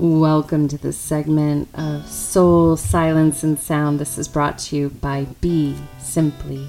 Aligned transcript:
Welcome 0.00 0.68
to 0.68 0.78
this 0.78 0.96
segment 0.96 1.68
of 1.74 2.06
Soul, 2.06 2.76
Silence, 2.76 3.42
and 3.42 3.58
Sound. 3.58 3.98
This 3.98 4.16
is 4.16 4.28
brought 4.28 4.56
to 4.58 4.76
you 4.76 4.90
by 4.90 5.24
Be 5.40 5.76
Simply. 5.98 6.68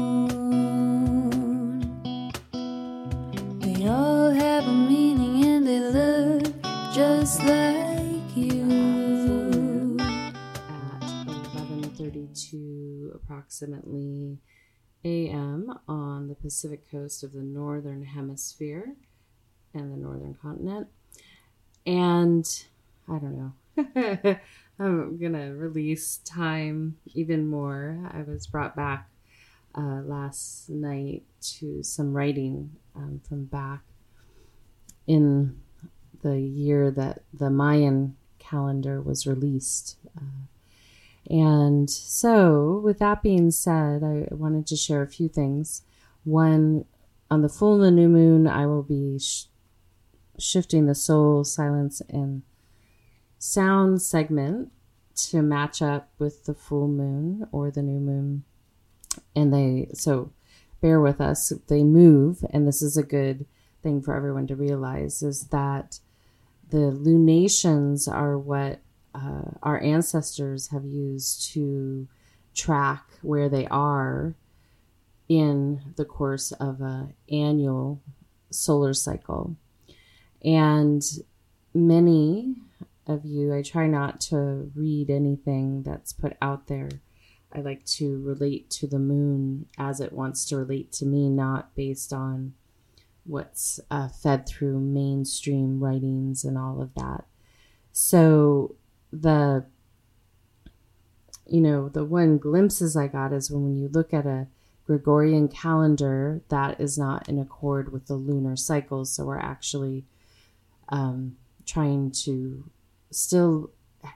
They 3.60 3.88
all 3.88 4.32
have 4.32 4.68
a 4.68 4.74
meaning 4.74 5.46
and 5.46 5.68
they 5.68 5.80
look 5.80 6.42
just 6.96 7.44
like 7.44 8.36
you. 8.36 9.98
At 10.00 11.04
11:32 11.54 13.12
approximately 13.14 14.40
a.m. 15.04 15.80
on 15.88 16.28
the 16.28 16.36
Pacific 16.36 16.90
coast 16.90 17.24
of 17.24 17.34
the 17.34 17.42
northern 17.42 18.04
hemisphere 18.06 18.96
and 19.74 19.92
the 19.92 19.98
northern 19.98 20.36
continent. 20.36 20.88
And 21.86 22.46
I 23.08 23.18
don't 23.18 23.38
know. 23.38 24.38
I'm 24.80 25.18
gonna 25.18 25.54
release 25.54 26.18
time 26.18 26.98
even 27.14 27.48
more. 27.48 28.12
I 28.14 28.24
was 28.24 28.48
brought 28.48 28.76
back 28.76 29.10
uh, 29.76 30.02
last 30.04 30.70
night 30.70 31.24
to 31.42 31.84
some 31.84 32.14
writing 32.14 32.72
um, 32.96 33.22
from 33.28 33.46
back 33.46 33.82
in 35.08 35.60
the 36.22 36.40
year 36.40 36.92
that 36.92 37.24
the 37.34 37.50
Mayan 37.50 38.16
calendar 38.40 39.02
was 39.02 39.26
released. 39.26 39.98
Uh, 40.18 40.46
and 41.32 41.90
so, 41.90 42.82
with 42.84 43.00
that 43.00 43.24
being 43.24 43.52
said, 43.52 44.04
I 44.04 44.28
wanted 44.32 44.68
to 44.68 44.76
share 44.76 45.02
a 45.02 45.08
few 45.08 45.30
things. 45.30 45.82
One, 46.26 46.84
on 47.30 47.42
the 47.42 47.48
full 47.48 47.76
and 47.76 47.98
the 47.98 48.02
new 48.02 48.10
moon, 48.10 48.48
I 48.48 48.66
will 48.66 48.84
be 48.84 49.18
sh- 49.18 49.46
shifting 50.38 50.88
the 50.88 50.94
soul, 50.94 51.46
silence, 51.46 52.02
and 52.10 52.42
sound 53.40 54.02
segment 54.02 54.74
to 55.30 55.42
match 55.42 55.82
up 55.82 56.10
with 56.20 56.44
the 56.44 56.54
full 56.54 56.90
moon 56.90 57.48
or 57.54 57.72
the 57.72 57.82
new 57.82 58.02
moon. 58.02 58.44
And 59.34 59.54
they, 59.54 59.88
so 59.94 60.34
bear 60.82 61.00
with 61.00 61.22
us, 61.22 61.54
they 61.68 61.86
move, 61.86 62.44
and 62.50 62.68
this 62.68 62.82
is 62.82 62.98
a 62.98 63.04
good 63.04 63.46
thing 63.82 64.02
for 64.02 64.14
everyone 64.14 64.48
to 64.48 64.56
realize 64.58 65.24
is 65.24 65.46
that 65.46 66.00
the 66.72 66.92
lunations 66.92 68.06
are 68.06 68.38
what 68.38 68.82
uh, 69.14 69.52
our 69.62 69.82
ancestors 69.82 70.70
have 70.70 70.86
used 70.86 71.52
to 71.54 72.08
track 72.54 73.06
where 73.22 73.50
they 73.50 73.68
are 73.68 74.36
in 75.30 75.82
the 75.96 76.06
course 76.06 76.52
of 76.54 76.82
an 76.82 77.14
annual 77.32 78.02
solar 78.50 78.94
cycle. 78.94 79.56
And 80.44 81.04
many 81.74 82.56
of 83.08 83.26
you, 83.26 83.54
I 83.54 83.62
try 83.62 83.88
not 83.88 84.20
to 84.22 84.72
read 84.76 85.10
anything 85.10 85.84
that's 85.84 86.14
put 86.14 86.36
out 86.42 86.68
there. 86.68 86.90
I 87.54 87.60
like 87.60 87.86
to 87.86 88.22
relate 88.22 88.70
to 88.72 88.88
the 88.88 89.00
moon 89.00 89.68
as 89.78 90.00
it 90.00 90.14
wants 90.14 90.46
to 90.46 90.58
relate 90.58 90.92
to 90.94 91.06
me, 91.06 91.30
not 91.30 91.76
based 91.76 92.14
on 92.14 92.54
what's 93.26 93.80
uh, 93.90 94.08
fed 94.08 94.48
through 94.48 94.80
mainstream 94.80 95.80
writings 95.80 96.44
and 96.44 96.58
all 96.58 96.82
of 96.82 96.94
that. 96.96 97.26
So 97.92 98.76
the 99.12 99.66
you 101.46 101.60
know 101.60 101.90
the 101.90 102.06
one 102.06 102.38
glimpses 102.38 102.96
i 102.96 103.08
got 103.08 103.34
is 103.34 103.52
when, 103.52 103.76
you 103.76 103.90
look 103.90 104.14
at 104.14 104.26
a 104.26 104.48
gregorian 104.92 105.48
calendar 105.48 106.42
that 106.50 106.80
is 106.82 106.98
not 106.98 107.30
in 107.30 107.40
accord 107.40 107.94
with 107.94 108.08
the 108.08 108.16
lunar 108.16 108.58
cycles. 108.58 109.16
So 109.16 109.24
we're 109.24 109.38
actually 109.38 110.04
um, 110.90 111.38
trying 111.66 112.12
to 112.26 112.70
still 113.10 113.72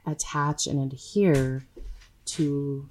attach 0.05 0.67
and 0.67 0.91
adhere 0.91 1.65
to 2.25 2.89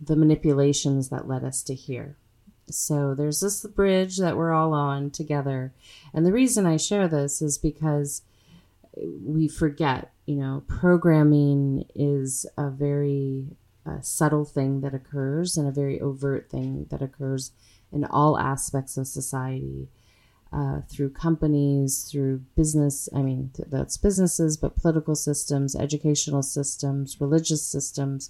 the 0.00 0.14
manipulations 0.14 1.08
that 1.08 1.26
led 1.26 1.42
us 1.42 1.64
to 1.64 1.74
here. 1.74 2.16
So 2.70 3.12
there's 3.14 3.40
this 3.40 3.64
bridge 3.64 4.18
that 4.18 4.36
we're 4.36 4.52
all 4.52 4.72
on 4.72 5.10
together. 5.10 5.72
And 6.14 6.24
the 6.24 6.32
reason 6.32 6.64
i 6.64 6.76
share 6.76 7.08
this 7.08 7.42
is 7.42 7.58
because 7.58 8.22
we 9.24 9.48
forget 9.48 10.12
you 10.28 10.36
know, 10.36 10.62
programming 10.68 11.86
is 11.94 12.44
a 12.58 12.68
very 12.68 13.46
uh, 13.86 14.02
subtle 14.02 14.44
thing 14.44 14.82
that 14.82 14.92
occurs 14.92 15.56
and 15.56 15.66
a 15.66 15.72
very 15.72 15.98
overt 16.02 16.50
thing 16.50 16.84
that 16.90 17.00
occurs 17.00 17.52
in 17.90 18.04
all 18.04 18.38
aspects 18.38 18.98
of 18.98 19.06
society 19.06 19.88
uh, 20.52 20.82
through 20.86 21.08
companies, 21.08 22.06
through 22.10 22.42
business. 22.54 23.08
I 23.14 23.22
mean, 23.22 23.52
th- 23.54 23.70
that's 23.70 23.96
businesses, 23.96 24.58
but 24.58 24.76
political 24.76 25.14
systems, 25.14 25.74
educational 25.74 26.42
systems, 26.42 27.18
religious 27.22 27.66
systems. 27.66 28.28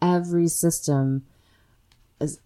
Every 0.00 0.48
system 0.48 1.26
is 2.22 2.40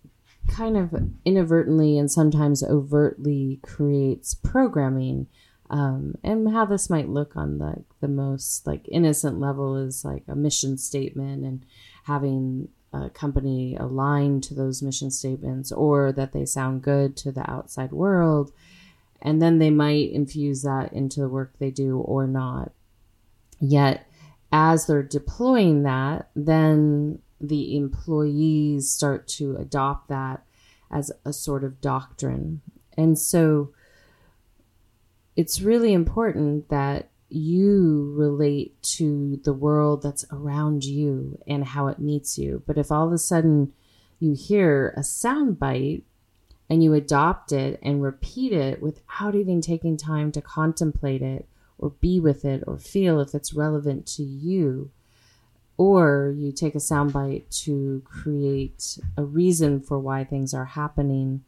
kind 0.48 0.76
of 0.76 0.92
inadvertently 1.24 1.98
and 1.98 2.10
sometimes 2.10 2.64
overtly 2.64 3.60
creates 3.62 4.34
programming 4.34 5.28
um, 5.72 6.16
and 6.22 6.52
how 6.52 6.66
this 6.66 6.90
might 6.90 7.08
look 7.08 7.34
on 7.34 7.58
the 7.58 7.82
the 8.00 8.08
most 8.08 8.66
like 8.66 8.86
innocent 8.90 9.40
level 9.40 9.76
is 9.76 10.04
like 10.04 10.22
a 10.28 10.36
mission 10.36 10.76
statement 10.76 11.44
and 11.44 11.64
having 12.04 12.68
a 12.92 13.08
company 13.08 13.74
aligned 13.76 14.44
to 14.44 14.54
those 14.54 14.82
mission 14.82 15.10
statements 15.10 15.72
or 15.72 16.12
that 16.12 16.32
they 16.32 16.44
sound 16.44 16.82
good 16.82 17.16
to 17.16 17.32
the 17.32 17.50
outside 17.50 17.90
world. 17.90 18.52
And 19.22 19.40
then 19.40 19.58
they 19.58 19.70
might 19.70 20.10
infuse 20.12 20.62
that 20.62 20.92
into 20.92 21.20
the 21.20 21.28
work 21.28 21.54
they 21.58 21.70
do 21.70 21.98
or 22.00 22.26
not. 22.26 22.72
Yet 23.58 24.06
as 24.52 24.86
they're 24.86 25.02
deploying 25.02 25.84
that 25.84 26.28
then 26.36 27.20
the 27.40 27.78
employees 27.78 28.90
start 28.90 29.26
to 29.26 29.56
adopt 29.56 30.08
that 30.08 30.44
as 30.90 31.10
a 31.24 31.32
sort 31.32 31.64
of 31.64 31.80
doctrine. 31.80 32.60
And 32.98 33.18
so 33.18 33.72
it's 35.36 35.60
really 35.60 35.92
important 35.92 36.68
that 36.68 37.08
you 37.28 38.12
relate 38.16 38.80
to 38.82 39.40
the 39.44 39.54
world 39.54 40.02
that's 40.02 40.24
around 40.30 40.84
you 40.84 41.38
and 41.46 41.64
how 41.64 41.86
it 41.86 41.98
meets 41.98 42.36
you. 42.36 42.62
But 42.66 42.76
if 42.76 42.92
all 42.92 43.06
of 43.06 43.12
a 43.12 43.18
sudden 43.18 43.72
you 44.20 44.34
hear 44.34 44.92
a 44.96 45.02
sound 45.02 45.58
bite 45.58 46.04
and 46.68 46.84
you 46.84 46.92
adopt 46.92 47.52
it 47.52 47.80
and 47.82 48.02
repeat 48.02 48.52
it 48.52 48.82
without 48.82 49.34
even 49.34 49.60
taking 49.60 49.96
time 49.96 50.30
to 50.32 50.42
contemplate 50.42 51.22
it 51.22 51.48
or 51.78 51.90
be 51.90 52.20
with 52.20 52.44
it 52.44 52.62
or 52.66 52.78
feel 52.78 53.18
if 53.18 53.34
it's 53.34 53.54
relevant 53.54 54.06
to 54.06 54.22
you, 54.22 54.90
or 55.76 56.32
you 56.36 56.52
take 56.52 56.74
a 56.74 56.78
soundbite 56.78 57.48
to 57.64 58.02
create 58.04 58.98
a 59.16 59.24
reason 59.24 59.80
for 59.80 59.98
why 59.98 60.22
things 60.22 60.54
are 60.54 60.66
happening 60.66 61.42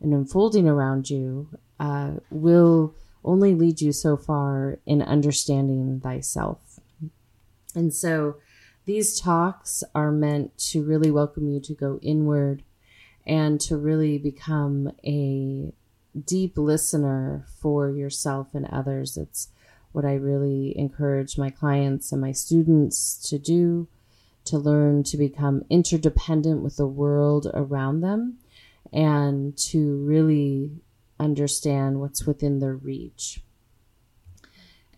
and 0.00 0.12
unfolding 0.12 0.68
around 0.68 1.08
you, 1.08 1.48
uh, 1.78 2.12
will 2.30 2.94
only 3.24 3.54
lead 3.54 3.80
you 3.80 3.92
so 3.92 4.16
far 4.16 4.78
in 4.86 5.02
understanding 5.02 6.00
thyself. 6.00 6.80
And 7.74 7.92
so 7.92 8.36
these 8.84 9.20
talks 9.20 9.84
are 9.94 10.10
meant 10.10 10.56
to 10.58 10.82
really 10.82 11.10
welcome 11.10 11.48
you 11.48 11.60
to 11.60 11.74
go 11.74 11.98
inward 12.02 12.62
and 13.26 13.60
to 13.60 13.76
really 13.76 14.18
become 14.18 14.90
a 15.04 15.72
deep 16.24 16.56
listener 16.56 17.46
for 17.60 17.90
yourself 17.90 18.48
and 18.54 18.66
others. 18.66 19.16
It's 19.16 19.48
what 19.92 20.04
I 20.04 20.14
really 20.14 20.76
encourage 20.78 21.38
my 21.38 21.50
clients 21.50 22.12
and 22.12 22.20
my 22.20 22.32
students 22.32 23.16
to 23.28 23.38
do 23.38 23.88
to 24.46 24.58
learn 24.58 25.02
to 25.04 25.16
become 25.16 25.62
interdependent 25.68 26.62
with 26.62 26.76
the 26.76 26.86
world 26.86 27.50
around 27.52 28.00
them 28.00 28.38
and 28.92 29.56
to 29.56 29.96
really 30.04 30.72
understand 31.20 32.00
what's 32.00 32.26
within 32.26 32.58
their 32.58 32.74
reach. 32.74 33.42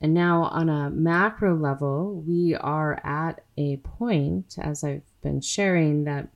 And 0.01 0.15
now, 0.15 0.45
on 0.45 0.69
a 0.69 0.91
macro 0.91 1.55
level, 1.55 2.23
we 2.27 2.55
are 2.57 3.01
at 3.05 3.45
a 3.57 3.77
point, 3.79 4.57
as 4.59 4.83
I've 4.83 5.05
been 5.23 5.41
sharing, 5.41 6.05
that 6.05 6.29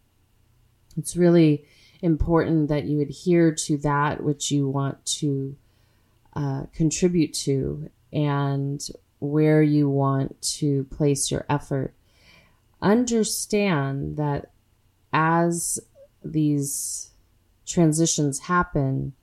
it's 0.96 1.16
really 1.16 1.64
important 2.00 2.68
that 2.68 2.84
you 2.84 3.00
adhere 3.00 3.52
to 3.52 3.76
that 3.78 4.22
which 4.22 4.50
you 4.50 4.68
want 4.68 5.04
to 5.04 5.56
uh, 6.34 6.64
contribute 6.72 7.32
to 7.32 7.90
and 8.12 8.86
where 9.18 9.62
you 9.62 9.88
want 9.88 10.40
to 10.42 10.84
place 10.84 11.30
your 11.30 11.44
effort. 11.48 11.94
Understand 12.80 14.16
that 14.16 14.50
as 15.12 15.80
these 16.24 17.10
transitions 17.64 18.40
happen, 18.40 19.14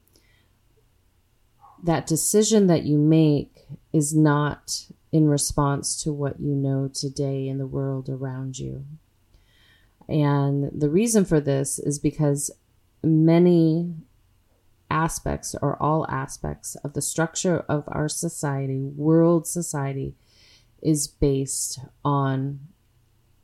that 1.84 2.08
decision 2.08 2.68
that 2.68 2.84
you 2.84 2.98
make 2.98 3.66
is 3.92 4.16
not 4.16 4.88
in 5.12 5.28
response 5.28 6.02
to 6.04 6.12
what 6.12 6.40
you 6.40 6.56
know 6.56 6.90
today 6.92 7.48
in 7.48 7.58
the 7.58 7.68
world 7.68 8.10
around 8.10 8.58
you. 8.58 8.86
And 10.08 10.72
the 10.74 10.90
reason 10.90 11.26
for 11.26 11.40
this 11.40 11.78
is 11.78 12.00
because 12.00 12.50
many 13.04 13.94
aspects 14.90 15.56
or 15.62 15.82
all 15.82 16.06
aspects 16.10 16.76
of 16.84 16.94
the 16.94 17.02
structure 17.02 17.60
of 17.68 17.84
our 17.88 18.08
society, 18.08 18.92
world 18.96 19.46
society, 19.46 20.16
is 20.82 21.08
based 21.08 21.80
on 22.04 22.60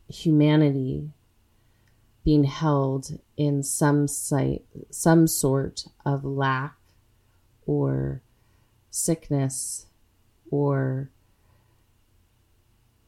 humanity 0.08 1.10
being 2.24 2.44
held 2.44 3.20
in 3.38 3.64
some 3.64 4.08
site, 4.08 4.64
some 4.92 5.28
sort 5.28 5.86
of 6.06 6.26
lack 6.26 6.76
or 7.66 8.22
sickness 8.90 9.88
or 10.52 11.12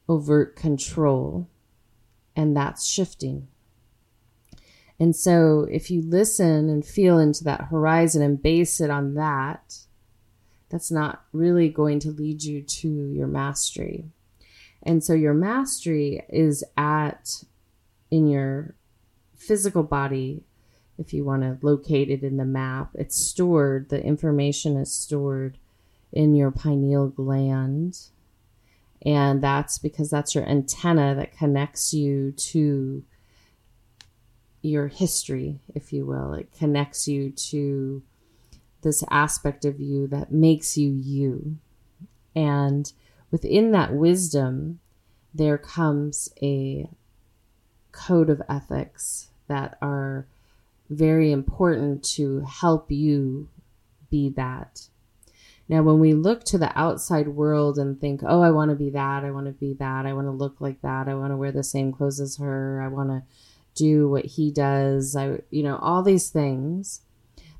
overt 0.08 0.56
control, 0.56 1.48
and 2.36 2.56
that's 2.56 2.86
shifting. 2.86 3.48
And 5.00 5.16
so, 5.16 5.66
if 5.70 5.90
you 5.90 6.02
listen 6.02 6.68
and 6.68 6.84
feel 6.84 7.18
into 7.18 7.42
that 7.44 7.68
horizon 7.70 8.22
and 8.22 8.40
base 8.40 8.80
it 8.80 8.90
on 8.90 9.14
that, 9.14 9.78
that's 10.68 10.90
not 10.90 11.24
really 11.32 11.68
going 11.68 11.98
to 12.00 12.10
lead 12.10 12.42
you 12.44 12.62
to 12.62 12.88
your 12.88 13.26
mastery. 13.26 14.04
And 14.82 15.02
so, 15.02 15.12
your 15.12 15.34
mastery 15.34 16.24
is 16.28 16.62
at 16.76 17.44
in 18.10 18.28
your 18.28 18.74
physical 19.34 19.82
body. 19.82 20.44
If 20.98 21.12
you 21.12 21.24
want 21.24 21.42
to 21.42 21.58
locate 21.66 22.10
it 22.10 22.22
in 22.22 22.36
the 22.36 22.44
map, 22.44 22.90
it's 22.94 23.16
stored, 23.16 23.88
the 23.88 24.00
information 24.00 24.76
is 24.76 24.92
stored 24.92 25.58
in 26.12 26.34
your 26.34 26.50
pineal 26.50 27.08
gland. 27.08 27.98
And 29.04 29.42
that's 29.42 29.78
because 29.78 30.10
that's 30.10 30.34
your 30.34 30.48
antenna 30.48 31.14
that 31.14 31.36
connects 31.36 31.92
you 31.92 32.32
to 32.32 33.04
your 34.62 34.86
history, 34.86 35.60
if 35.74 35.92
you 35.92 36.06
will. 36.06 36.34
It 36.34 36.52
connects 36.56 37.08
you 37.08 37.30
to 37.30 38.02
this 38.82 39.02
aspect 39.10 39.64
of 39.64 39.80
you 39.80 40.06
that 40.08 40.32
makes 40.32 40.76
you 40.76 40.90
you. 40.90 41.58
And 42.34 42.92
within 43.30 43.72
that 43.72 43.92
wisdom, 43.92 44.80
there 45.34 45.58
comes 45.58 46.28
a 46.40 46.88
code 47.90 48.30
of 48.30 48.42
ethics 48.48 49.28
that 49.48 49.78
are 49.82 50.26
very 50.88 51.32
important 51.32 52.04
to 52.04 52.40
help 52.40 52.90
you 52.90 53.48
be 54.10 54.28
that. 54.30 54.88
Now, 55.68 55.82
when 55.82 56.00
we 56.00 56.12
look 56.12 56.44
to 56.44 56.58
the 56.58 56.76
outside 56.78 57.28
world 57.28 57.78
and 57.78 58.00
think, 58.00 58.22
oh, 58.26 58.42
I 58.42 58.50
want 58.50 58.70
to 58.70 58.76
be 58.76 58.90
that, 58.90 59.24
I 59.24 59.30
want 59.30 59.46
to 59.46 59.52
be 59.52 59.74
that, 59.74 60.06
I 60.06 60.12
want 60.12 60.26
to 60.26 60.32
look 60.32 60.60
like 60.60 60.82
that, 60.82 61.08
I 61.08 61.14
want 61.14 61.32
to 61.32 61.36
wear 61.36 61.52
the 61.52 61.62
same 61.62 61.92
clothes 61.92 62.20
as 62.20 62.36
her, 62.36 62.82
I 62.82 62.88
want 62.88 63.10
to 63.10 63.22
do 63.74 64.08
what 64.08 64.24
he 64.24 64.50
does, 64.50 65.16
I, 65.16 65.38
you 65.50 65.62
know, 65.62 65.76
all 65.76 66.02
these 66.02 66.28
things, 66.28 67.02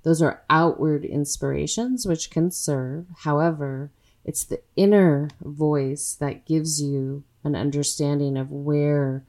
those 0.02 0.20
are 0.20 0.42
outward 0.50 1.04
inspirations 1.04 2.06
which 2.06 2.30
can 2.30 2.50
serve. 2.50 3.06
However, 3.18 3.92
it's 4.24 4.44
the 4.44 4.60
inner 4.76 5.30
voice 5.40 6.16
that 6.20 6.44
gives 6.46 6.82
you 6.82 7.24
an 7.44 7.56
understanding 7.56 8.36
of 8.36 8.50
where 8.50 9.24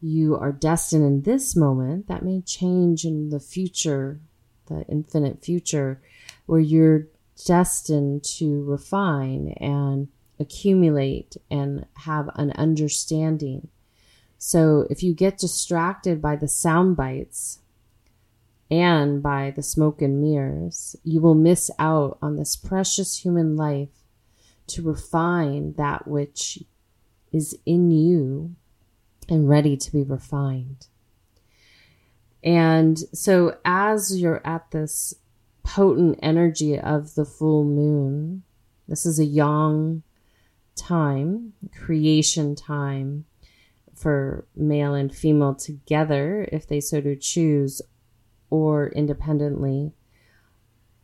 you 0.00 0.36
are 0.36 0.52
destined 0.52 1.04
in 1.04 1.22
this 1.22 1.56
moment 1.56 2.06
that 2.08 2.22
may 2.22 2.40
change 2.40 3.04
in 3.04 3.30
the 3.30 3.40
future, 3.40 4.20
the 4.66 4.84
infinite 4.88 5.44
future, 5.44 6.02
where 6.46 6.60
you're 6.60 7.08
destined 7.44 8.24
to 8.24 8.64
refine 8.64 9.54
and 9.60 10.08
accumulate 10.38 11.36
and 11.50 11.86
have 11.94 12.30
an 12.34 12.52
understanding. 12.52 13.68
So 14.38 14.86
if 14.90 15.02
you 15.02 15.14
get 15.14 15.38
distracted 15.38 16.20
by 16.20 16.36
the 16.36 16.48
sound 16.48 16.96
bites 16.96 17.60
and 18.70 19.22
by 19.22 19.52
the 19.54 19.62
smoke 19.62 20.02
and 20.02 20.20
mirrors, 20.20 20.96
you 21.04 21.20
will 21.20 21.34
miss 21.34 21.70
out 21.78 22.18
on 22.20 22.36
this 22.36 22.56
precious 22.56 23.18
human 23.18 23.56
life 23.56 24.04
to 24.68 24.82
refine 24.82 25.74
that 25.74 26.08
which 26.08 26.64
is 27.32 27.56
in 27.64 27.90
you 27.90 28.56
and 29.28 29.48
ready 29.48 29.76
to 29.76 29.92
be 29.92 30.02
refined. 30.02 30.86
And 32.42 32.98
so, 33.12 33.56
as 33.64 34.20
you're 34.20 34.46
at 34.46 34.70
this 34.70 35.14
potent 35.66 36.18
energy 36.22 36.78
of 36.78 37.16
the 37.16 37.24
full 37.24 37.64
moon, 37.64 38.44
this 38.86 39.04
is 39.04 39.18
a 39.18 39.24
yang 39.24 40.04
time, 40.76 41.54
creation 41.76 42.54
time 42.54 43.24
for 43.94 44.46
male 44.54 44.94
and 44.94 45.14
female 45.14 45.54
together, 45.54 46.48
if 46.52 46.68
they 46.68 46.80
so 46.80 47.00
do 47.00 47.16
choose, 47.16 47.82
or 48.48 48.88
independently. 48.90 49.92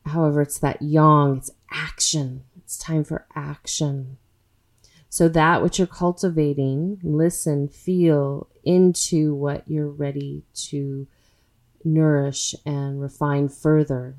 However, 0.06 0.42
it's 0.42 0.58
that 0.60 0.80
yang, 0.80 1.38
it's 1.38 1.50
action. 1.70 2.44
It's 2.56 2.78
time 2.78 3.02
for 3.02 3.26
action. 3.34 4.18
So 5.08 5.28
that 5.28 5.62
which 5.62 5.78
you're 5.78 5.88
cultivating, 5.88 6.98
listen, 7.02 7.68
feel 7.68 8.48
into 8.64 9.34
what 9.34 9.64
you're 9.66 9.90
ready 9.90 10.44
to 10.68 11.08
nourish 11.84 12.54
and 12.64 13.00
refine 13.00 13.48
further. 13.48 14.16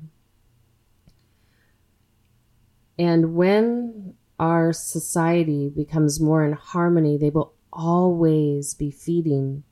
And 2.98 3.34
when 3.34 4.14
our 4.38 4.72
society 4.72 5.70
becomes 5.74 6.20
more 6.20 6.44
in 6.44 6.52
harmony, 6.52 7.16
they 7.16 7.30
will 7.30 7.54
always 7.72 8.74
be 8.74 8.90
feeding 8.90 9.64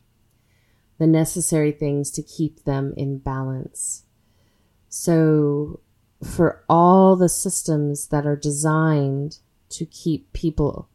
the 0.99 1.07
necessary 1.07 1.73
things 1.73 2.11
to 2.13 2.23
keep 2.23 2.65
them 2.65 2.95
in 2.97 3.19
balance. 3.19 4.05
So, 4.89 5.81
for 6.23 6.65
all 6.69 7.17
the 7.17 7.29
systems 7.29 8.09
that 8.09 8.27
are 8.27 8.37
designed 8.37 9.39
to 9.71 9.87
keep 9.87 10.33
people 10.33 10.89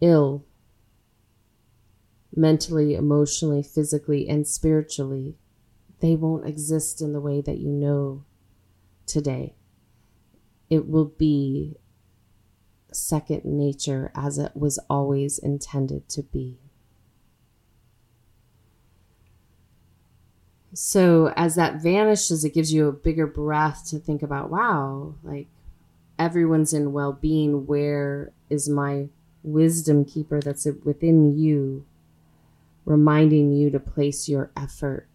ill 0.00 0.44
mentally, 2.34 2.94
emotionally, 2.94 3.62
physically, 3.62 4.28
and 4.28 4.46
spiritually, 4.46 5.36
they 6.00 6.16
won't 6.16 6.46
exist 6.46 7.00
in 7.00 7.12
the 7.12 7.20
way 7.20 7.40
that 7.40 7.58
you 7.58 7.70
know 7.70 8.24
today. 9.06 9.54
It 10.70 10.88
will 10.88 11.06
be 11.06 11.76
second 12.92 13.44
nature 13.44 14.10
as 14.14 14.38
it 14.38 14.56
was 14.56 14.78
always 14.88 15.38
intended 15.38 16.08
to 16.10 16.22
be. 16.22 16.58
So, 20.74 21.32
as 21.34 21.54
that 21.54 21.82
vanishes, 21.82 22.44
it 22.44 22.54
gives 22.54 22.72
you 22.72 22.88
a 22.88 22.92
bigger 22.92 23.26
breath 23.26 23.86
to 23.88 23.98
think 23.98 24.22
about 24.22 24.50
wow, 24.50 25.14
like 25.22 25.48
everyone's 26.18 26.74
in 26.74 26.92
well 26.92 27.12
being. 27.12 27.66
Where 27.66 28.32
is 28.50 28.68
my 28.68 29.08
wisdom 29.42 30.04
keeper 30.04 30.40
that's 30.40 30.66
within 30.84 31.38
you, 31.38 31.84
reminding 32.84 33.52
you 33.52 33.70
to 33.70 33.80
place 33.80 34.28
your 34.28 34.50
effort. 34.56 35.08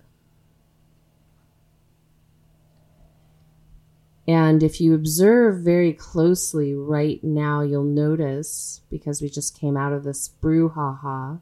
And 4.27 4.63
if 4.63 4.79
you 4.79 4.93
observe 4.93 5.59
very 5.59 5.91
closely 5.91 6.73
right 6.73 7.21
now, 7.23 7.61
you'll 7.61 7.83
notice 7.83 8.81
because 8.89 9.21
we 9.21 9.29
just 9.29 9.59
came 9.59 9.75
out 9.75 9.91
of 9.91 10.03
this 10.03 10.29
brouhaha 10.41 11.41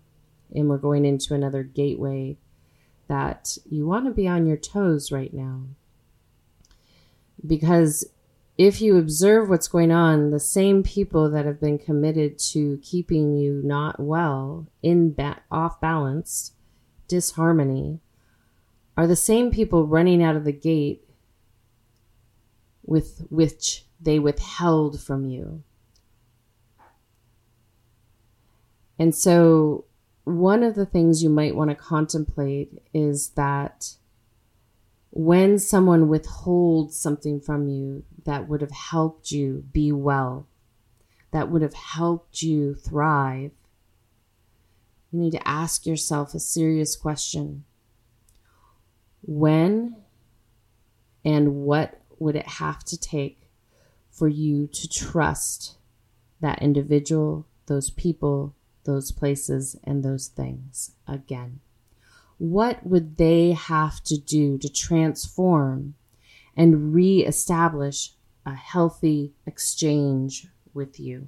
and 0.53 0.67
we're 0.67 0.77
going 0.77 1.05
into 1.05 1.33
another 1.33 1.63
gateway 1.63 2.38
that 3.07 3.57
you 3.69 3.85
want 3.85 4.05
to 4.05 4.11
be 4.11 4.27
on 4.27 4.47
your 4.47 4.57
toes 4.57 5.11
right 5.11 5.33
now. 5.33 5.65
Because 7.45 8.09
if 8.57 8.81
you 8.81 8.97
observe 8.97 9.50
what's 9.50 9.67
going 9.67 9.91
on, 9.91 10.31
the 10.31 10.39
same 10.39 10.81
people 10.81 11.29
that 11.29 11.45
have 11.45 11.59
been 11.59 11.77
committed 11.77 12.39
to 12.39 12.79
keeping 12.81 13.35
you 13.35 13.61
not 13.63 14.00
well, 14.00 14.67
in 14.81 15.13
ba- 15.13 15.41
off 15.51 15.79
balance, 15.79 16.53
disharmony, 17.07 18.00
are 18.97 19.07
the 19.07 19.15
same 19.15 19.51
people 19.51 19.88
running 19.88 20.23
out 20.23 20.35
of 20.35 20.45
the 20.45 20.51
gate 20.51 21.03
with 22.83 23.25
which 23.29 23.85
they 24.00 24.19
withheld 24.19 25.00
from 25.00 25.25
you. 25.25 25.63
And 28.97 29.15
so, 29.15 29.85
one 30.23 30.63
of 30.63 30.75
the 30.75 30.85
things 30.85 31.23
you 31.23 31.29
might 31.29 31.55
want 31.55 31.71
to 31.71 31.75
contemplate 31.75 32.81
is 32.93 33.29
that 33.29 33.95
when 35.09 35.59
someone 35.59 36.07
withholds 36.07 36.97
something 36.97 37.39
from 37.41 37.67
you 37.67 38.03
that 38.25 38.47
would 38.47 38.61
have 38.61 38.71
helped 38.71 39.31
you 39.31 39.65
be 39.71 39.91
well, 39.91 40.47
that 41.31 41.50
would 41.50 41.61
have 41.61 41.73
helped 41.73 42.41
you 42.41 42.75
thrive, 42.75 43.51
you 45.11 45.19
need 45.19 45.31
to 45.31 45.47
ask 45.47 45.85
yourself 45.85 46.33
a 46.33 46.39
serious 46.39 46.95
question. 46.95 47.65
When 49.23 49.97
and 51.25 51.55
what 51.55 52.00
would 52.21 52.35
it 52.35 52.47
have 52.47 52.83
to 52.85 52.99
take 52.99 53.49
for 54.09 54.27
you 54.27 54.67
to 54.67 54.87
trust 54.87 55.75
that 56.39 56.61
individual, 56.61 57.45
those 57.65 57.89
people, 57.89 58.55
those 58.85 59.11
places, 59.11 59.75
and 59.83 60.03
those 60.03 60.27
things 60.27 60.91
again? 61.07 61.59
what 62.41 62.83
would 62.83 63.17
they 63.17 63.51
have 63.51 64.01
to 64.01 64.17
do 64.17 64.57
to 64.57 64.67
transform 64.67 65.93
and 66.57 66.91
reestablish 66.91 68.13
a 68.47 68.55
healthy 68.55 69.33
exchange 69.45 70.47
with 70.73 70.99
you. 70.99 71.27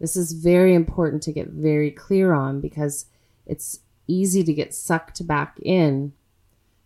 This 0.00 0.16
is 0.16 0.32
very 0.32 0.74
important 0.74 1.22
to 1.24 1.32
get 1.32 1.48
very 1.48 1.90
clear 1.90 2.32
on 2.32 2.62
because 2.62 3.04
it's 3.44 3.80
easy 4.06 4.42
to 4.44 4.54
get 4.54 4.72
sucked 4.72 5.26
back 5.26 5.58
in 5.60 6.14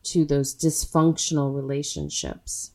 to 0.04 0.25
those 0.25 0.54
dysfunctional 0.54 1.54
relationships. 1.54 2.73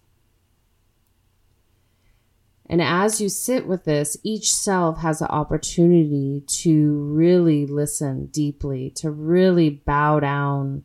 And 2.70 2.82
as 2.82 3.22
you 3.22 3.30
sit 3.30 3.66
with 3.66 3.86
this, 3.86 4.18
each 4.24 4.54
self 4.54 5.00
has 5.00 5.22
an 5.22 5.28
opportunity 5.28 6.44
to 6.48 6.98
really 7.14 7.66
listen 7.66 8.26
deeply, 8.28 8.90
to 8.96 9.10
really 9.10 9.70
bow 9.70 10.20
down 10.20 10.84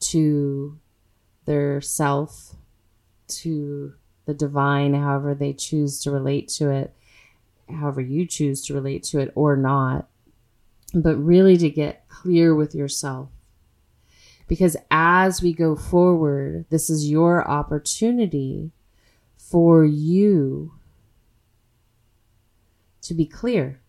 to 0.00 0.78
their 1.44 1.80
self, 1.80 2.54
to 3.28 3.92
the 4.24 4.34
divine, 4.34 4.94
however 4.94 5.34
they 5.34 5.52
choose 5.52 6.00
to 6.02 6.10
relate 6.10 6.48
to 6.48 6.70
it, 6.70 6.94
however 7.68 8.00
you 8.00 8.26
choose 8.26 8.64
to 8.66 8.74
relate 8.74 9.02
to 9.02 9.18
it 9.18 9.32
or 9.34 9.56
not, 9.56 10.08
but 10.94 11.16
really 11.16 11.58
to 11.58 11.68
get 11.68 12.08
clear 12.08 12.54
with 12.54 12.74
yourself. 12.74 13.28
Because 14.48 14.76
as 14.90 15.42
we 15.42 15.52
go 15.52 15.76
forward, 15.76 16.64
this 16.70 16.88
is 16.88 17.10
your 17.10 17.46
opportunity 17.46 18.72
for 19.36 19.84
you 19.84 20.72
to 23.02 23.14
be 23.14 23.26
clear. 23.26 23.80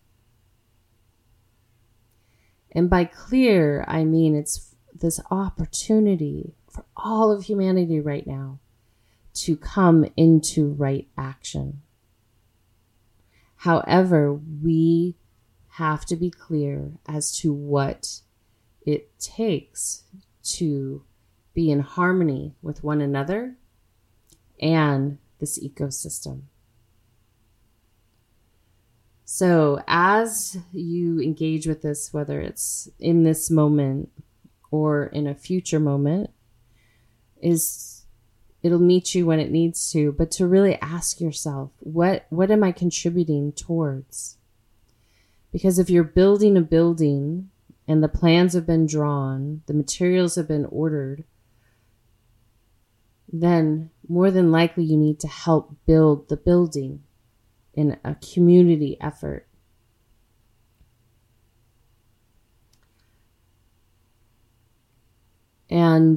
And 2.72 2.88
by 2.88 3.04
clear, 3.04 3.84
I 3.88 4.04
mean 4.04 4.36
it's 4.36 4.74
this 4.94 5.18
opportunity 5.30 6.54
for 6.68 6.84
all 6.96 7.32
of 7.32 7.44
humanity 7.44 7.98
right 7.98 8.26
now 8.26 8.60
to 9.32 9.56
come 9.56 10.04
into 10.16 10.68
right 10.68 11.08
action. 11.16 11.80
However, 13.56 14.32
we 14.32 15.16
have 15.74 16.04
to 16.06 16.16
be 16.16 16.30
clear 16.30 16.92
as 17.06 17.36
to 17.38 17.52
what 17.52 18.20
it 18.84 19.18
takes 19.18 20.04
to 20.56 21.04
be 21.54 21.70
in 21.70 21.80
harmony 21.80 22.54
with 22.62 22.84
one 22.84 23.00
another 23.00 23.56
and 24.60 25.18
this 25.38 25.58
ecosystem. 25.58 26.42
So, 29.24 29.82
as 29.86 30.58
you 30.72 31.20
engage 31.20 31.66
with 31.66 31.82
this, 31.82 32.12
whether 32.12 32.40
it's 32.40 32.88
in 32.98 33.22
this 33.22 33.48
moment 33.50 34.10
or 34.70 35.06
in 35.06 35.26
a 35.26 35.34
future 35.34 35.78
moment, 35.78 36.30
is 37.40 38.04
it'll 38.62 38.80
meet 38.80 39.14
you 39.14 39.26
when 39.26 39.40
it 39.40 39.50
needs 39.50 39.90
to, 39.92 40.12
but 40.12 40.30
to 40.32 40.46
really 40.46 40.74
ask 40.80 41.20
yourself, 41.20 41.70
what 41.78 42.26
what 42.30 42.50
am 42.50 42.64
I 42.64 42.72
contributing 42.72 43.52
towards? 43.52 44.36
Because 45.52 45.78
if 45.78 45.88
you're 45.90 46.04
building 46.04 46.56
a 46.56 46.60
building 46.60 47.49
and 47.90 48.04
the 48.04 48.08
plans 48.08 48.52
have 48.52 48.68
been 48.68 48.86
drawn, 48.86 49.62
the 49.66 49.74
materials 49.74 50.36
have 50.36 50.46
been 50.46 50.64
ordered, 50.66 51.24
then 53.32 53.90
more 54.08 54.30
than 54.30 54.52
likely 54.52 54.84
you 54.84 54.96
need 54.96 55.18
to 55.18 55.26
help 55.26 55.74
build 55.86 56.28
the 56.28 56.36
building 56.36 57.02
in 57.74 57.98
a 58.04 58.14
community 58.14 58.96
effort. 59.00 59.48
And 65.68 66.16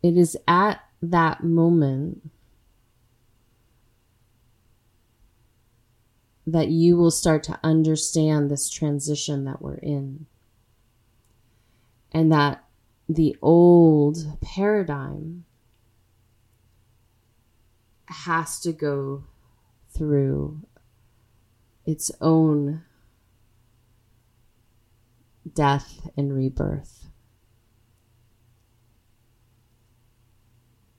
it 0.00 0.16
is 0.16 0.36
at 0.46 0.80
that 1.02 1.42
moment 1.42 2.30
that 6.46 6.68
you 6.68 6.96
will 6.96 7.10
start 7.10 7.42
to 7.44 7.58
understand 7.62 8.50
this 8.50 8.68
transition 8.68 9.44
that 9.44 9.62
we're 9.62 9.74
in. 9.74 10.26
And 12.12 12.30
that 12.32 12.64
the 13.08 13.36
old 13.40 14.40
paradigm 14.40 15.44
has 18.06 18.60
to 18.60 18.72
go 18.72 19.24
through 19.90 20.60
its 21.86 22.10
own 22.20 22.82
death 25.54 26.08
and 26.16 26.34
rebirth. 26.34 27.06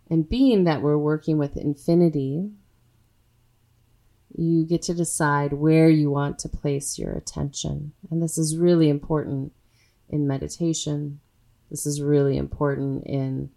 And 0.09 0.27
being 0.27 0.65
that 0.65 0.81
we're 0.81 0.97
working 0.97 1.37
with 1.37 1.57
infinity, 1.57 2.51
you 4.35 4.65
get 4.65 4.81
to 4.83 4.93
decide 4.93 5.53
where 5.53 5.89
you 5.89 6.09
want 6.09 6.39
to 6.39 6.49
place 6.49 6.97
your 6.97 7.13
attention. 7.13 7.93
And 8.09 8.21
this 8.21 8.37
is 8.37 8.57
really 8.57 8.89
important 8.89 9.53
in 10.09 10.27
meditation. 10.27 11.19
This 11.69 11.85
is 11.85 12.01
really 12.01 12.37
important 12.37 13.05
in 13.05 13.49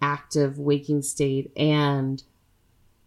active 0.00 0.58
waking 0.58 1.02
state 1.02 1.52
and 1.56 2.22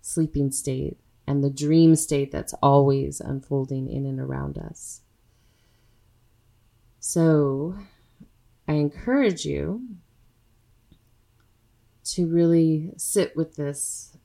sleeping 0.01 0.51
state 0.51 0.97
and 1.27 1.43
the 1.43 1.49
dream 1.49 1.95
state 1.95 2.31
that's 2.31 2.53
always 2.61 3.21
unfolding 3.21 3.89
in 3.89 4.05
and 4.05 4.19
around 4.19 4.57
us. 4.57 5.01
So 6.99 7.75
I 8.67 8.73
encourage 8.73 9.45
you 9.45 9.81
to 12.05 12.27
really 12.27 12.91
sit 12.97 13.35
with 13.35 13.55
this 13.55 14.17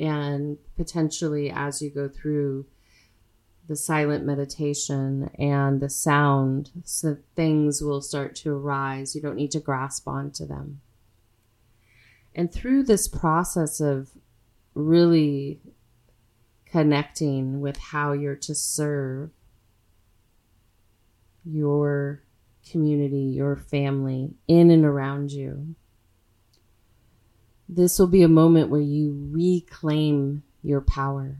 and 0.00 0.58
potentially 0.76 1.50
as 1.50 1.80
you 1.80 1.90
go 1.90 2.08
through 2.08 2.66
the 3.68 3.76
silent 3.76 4.24
meditation 4.24 5.30
and 5.38 5.80
the 5.80 5.90
sound 5.90 6.70
so 6.84 7.16
things 7.36 7.80
will 7.80 8.00
start 8.00 8.34
to 8.34 8.56
arise 8.56 9.14
you 9.14 9.20
don't 9.20 9.36
need 9.36 9.50
to 9.50 9.60
grasp 9.60 10.08
onto 10.08 10.44
them 10.46 10.80
and 12.34 12.52
through 12.52 12.82
this 12.82 13.06
process 13.06 13.80
of 13.80 14.10
really 14.74 15.60
connecting 16.66 17.60
with 17.60 17.76
how 17.76 18.12
you're 18.12 18.36
to 18.36 18.54
serve 18.54 19.30
your 21.44 22.22
community, 22.70 23.22
your 23.22 23.56
family, 23.56 24.30
in 24.46 24.70
and 24.70 24.84
around 24.84 25.32
you. 25.32 25.74
This 27.72 28.00
will 28.00 28.08
be 28.08 28.24
a 28.24 28.28
moment 28.28 28.68
where 28.68 28.80
you 28.80 29.28
reclaim 29.30 30.42
your 30.60 30.80
power. 30.80 31.36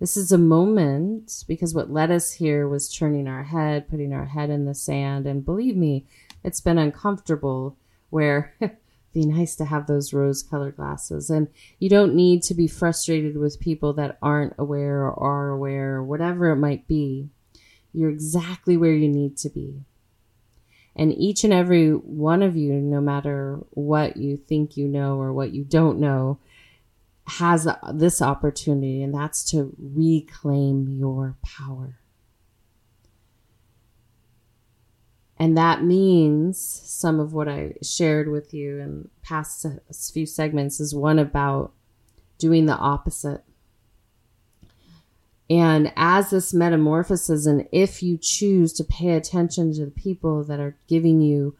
This 0.00 0.16
is 0.16 0.32
a 0.32 0.38
moment 0.38 1.44
because 1.46 1.74
what 1.74 1.90
led 1.90 2.10
us 2.10 2.32
here 2.32 2.66
was 2.66 2.90
turning 2.90 3.28
our 3.28 3.44
head, 3.44 3.86
putting 3.90 4.14
our 4.14 4.24
head 4.24 4.48
in 4.48 4.64
the 4.64 4.74
sand. 4.74 5.26
And 5.26 5.44
believe 5.44 5.76
me, 5.76 6.06
it's 6.42 6.62
been 6.62 6.78
uncomfortable 6.78 7.76
where 8.08 8.54
it'd 8.60 8.78
be 9.12 9.26
nice 9.26 9.54
to 9.56 9.66
have 9.66 9.86
those 9.86 10.14
rose 10.14 10.42
colored 10.42 10.76
glasses. 10.76 11.28
And 11.28 11.48
you 11.78 11.90
don't 11.90 12.14
need 12.14 12.42
to 12.44 12.54
be 12.54 12.66
frustrated 12.66 13.36
with 13.36 13.60
people 13.60 13.92
that 13.92 14.16
aren't 14.22 14.54
aware 14.56 15.02
or 15.02 15.22
are 15.22 15.50
aware 15.50 15.96
or 15.96 16.02
whatever 16.02 16.50
it 16.50 16.56
might 16.56 16.88
be. 16.88 17.28
You're 17.92 18.08
exactly 18.08 18.78
where 18.78 18.94
you 18.94 19.08
need 19.08 19.36
to 19.36 19.50
be. 19.50 19.84
And 20.96 21.12
each 21.12 21.42
and 21.42 21.52
every 21.52 21.90
one 21.90 22.42
of 22.42 22.56
you, 22.56 22.74
no 22.74 23.00
matter 23.00 23.58
what 23.70 24.16
you 24.16 24.36
think 24.36 24.76
you 24.76 24.86
know 24.86 25.20
or 25.20 25.32
what 25.32 25.52
you 25.52 25.64
don't 25.64 25.98
know, 25.98 26.38
has 27.26 27.66
this 27.92 28.20
opportunity, 28.22 29.02
and 29.02 29.14
that's 29.14 29.42
to 29.50 29.74
reclaim 29.78 30.88
your 30.88 31.36
power. 31.42 31.98
And 35.36 35.58
that 35.58 35.82
means 35.82 36.60
some 36.60 37.18
of 37.18 37.32
what 37.32 37.48
I 37.48 37.74
shared 37.82 38.28
with 38.28 38.54
you 38.54 38.78
in 38.78 39.08
past 39.22 39.66
few 40.12 40.26
segments 40.26 40.78
is 40.78 40.94
one 40.94 41.18
about 41.18 41.72
doing 42.38 42.66
the 42.66 42.76
opposite. 42.76 43.42
And 45.50 45.92
as 45.96 46.30
this 46.30 46.54
metamorphosis, 46.54 47.46
and 47.46 47.68
if 47.70 48.02
you 48.02 48.16
choose 48.16 48.72
to 48.74 48.84
pay 48.84 49.10
attention 49.10 49.74
to 49.74 49.84
the 49.84 49.90
people 49.90 50.42
that 50.44 50.58
are 50.58 50.76
giving 50.88 51.20
you 51.20 51.56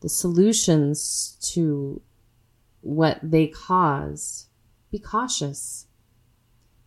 the 0.00 0.08
solutions 0.08 1.36
to 1.52 2.02
what 2.80 3.20
they 3.22 3.46
cause, 3.46 4.46
be 4.90 4.98
cautious. 4.98 5.86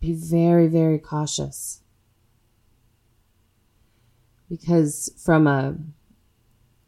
Be 0.01 0.11
very, 0.11 0.67
very 0.67 0.99
cautious 0.99 1.79
because 4.49 5.11
from 5.17 5.47
a 5.47 5.75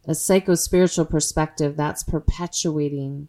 a 0.07 0.13
psycho 0.13 0.53
spiritual 0.53 1.05
perspective, 1.05 1.75
that's 1.75 2.03
perpetuating 2.03 3.27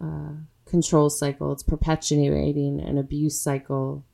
uh, 0.00 0.34
control 0.74 1.08
cycle. 1.08 1.52
It's 1.52 1.62
perpetuating 1.62 2.80
an 2.80 2.98
abuse 2.98 3.40
cycle. 3.40 4.04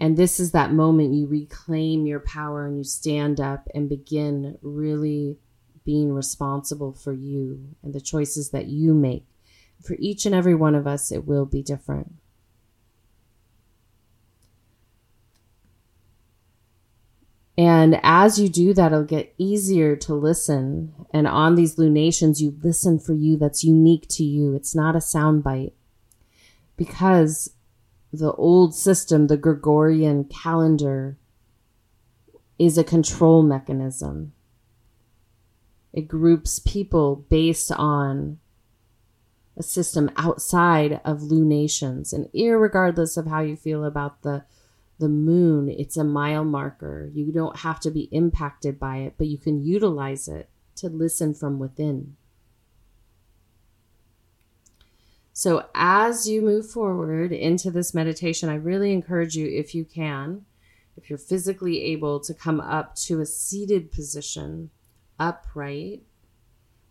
And 0.00 0.16
this 0.16 0.40
is 0.40 0.52
that 0.52 0.72
moment 0.72 1.12
you 1.12 1.26
reclaim 1.26 2.06
your 2.06 2.20
power 2.20 2.66
and 2.66 2.78
you 2.78 2.84
stand 2.84 3.38
up 3.38 3.68
and 3.74 3.86
begin 3.86 4.56
really 4.62 5.36
being 5.84 6.10
responsible 6.10 6.94
for 6.94 7.12
you 7.12 7.76
and 7.82 7.92
the 7.92 8.00
choices 8.00 8.48
that 8.52 8.68
you 8.68 8.94
make. 8.94 9.26
For 9.82 9.94
each 9.98 10.24
and 10.24 10.34
every 10.34 10.54
one 10.54 10.74
of 10.74 10.86
us, 10.86 11.12
it 11.12 11.26
will 11.26 11.44
be 11.44 11.62
different. 11.62 12.14
And 17.58 17.98
as 18.02 18.38
you 18.38 18.48
do 18.48 18.74
that, 18.74 18.92
it'll 18.92 19.04
get 19.04 19.34
easier 19.38 19.96
to 19.96 20.14
listen. 20.14 20.92
And 21.12 21.26
on 21.26 21.54
these 21.54 21.78
lunations, 21.78 22.42
you 22.42 22.54
listen 22.62 22.98
for 22.98 23.14
you 23.14 23.36
that's 23.36 23.64
unique 23.64 24.06
to 24.10 24.24
you. 24.24 24.54
It's 24.54 24.74
not 24.74 24.94
a 24.94 24.98
soundbite. 24.98 25.72
Because 26.76 27.54
the 28.12 28.32
old 28.32 28.74
system, 28.74 29.26
the 29.26 29.38
Gregorian 29.38 30.24
calendar, 30.24 31.16
is 32.58 32.76
a 32.76 32.84
control 32.84 33.42
mechanism. 33.42 34.32
It 35.94 36.08
groups 36.08 36.58
people 36.58 37.24
based 37.30 37.72
on 37.72 38.38
a 39.56 39.62
system 39.62 40.10
outside 40.16 41.00
of 41.06 41.22
lunations. 41.22 42.12
And 42.12 42.28
regardless 42.34 43.16
of 43.16 43.26
how 43.26 43.40
you 43.40 43.56
feel 43.56 43.82
about 43.82 44.20
the 44.20 44.44
the 44.98 45.08
moon, 45.08 45.68
it's 45.68 45.96
a 45.96 46.04
mile 46.04 46.44
marker. 46.44 47.10
You 47.12 47.30
don't 47.32 47.58
have 47.58 47.80
to 47.80 47.90
be 47.90 48.08
impacted 48.12 48.78
by 48.78 48.98
it, 48.98 49.14
but 49.18 49.26
you 49.26 49.38
can 49.38 49.62
utilize 49.62 50.26
it 50.28 50.48
to 50.76 50.88
listen 50.88 51.34
from 51.34 51.58
within. 51.58 52.16
So, 55.32 55.66
as 55.74 56.26
you 56.26 56.40
move 56.40 56.70
forward 56.70 57.30
into 57.30 57.70
this 57.70 57.92
meditation, 57.92 58.48
I 58.48 58.54
really 58.54 58.90
encourage 58.90 59.34
you, 59.36 59.46
if 59.46 59.74
you 59.74 59.84
can, 59.84 60.46
if 60.96 61.10
you're 61.10 61.18
physically 61.18 61.82
able 61.82 62.20
to 62.20 62.32
come 62.32 62.58
up 62.58 62.94
to 62.96 63.20
a 63.20 63.26
seated 63.26 63.92
position, 63.92 64.70
upright, 65.18 66.04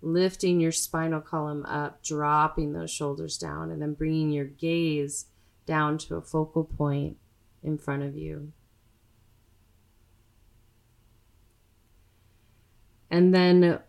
lifting 0.03 0.59
your 0.59 0.71
spinal 0.71 1.21
column 1.21 1.65
up, 1.65 2.03
dropping 2.03 2.73
those 2.73 2.91
shoulders 2.91 3.35
down, 3.39 3.71
and 3.71 3.81
then 3.81 3.95
bringing 3.95 4.29
your 4.29 4.45
gaze 4.45 5.25
down 5.65 5.97
to 5.97 6.15
a 6.15 6.21
focal 6.21 6.63
point 6.63 7.17
in 7.65 7.77
front 7.77 8.03
of 8.03 8.15
you. 8.15 8.51
And 13.09 13.33
then 13.33 13.79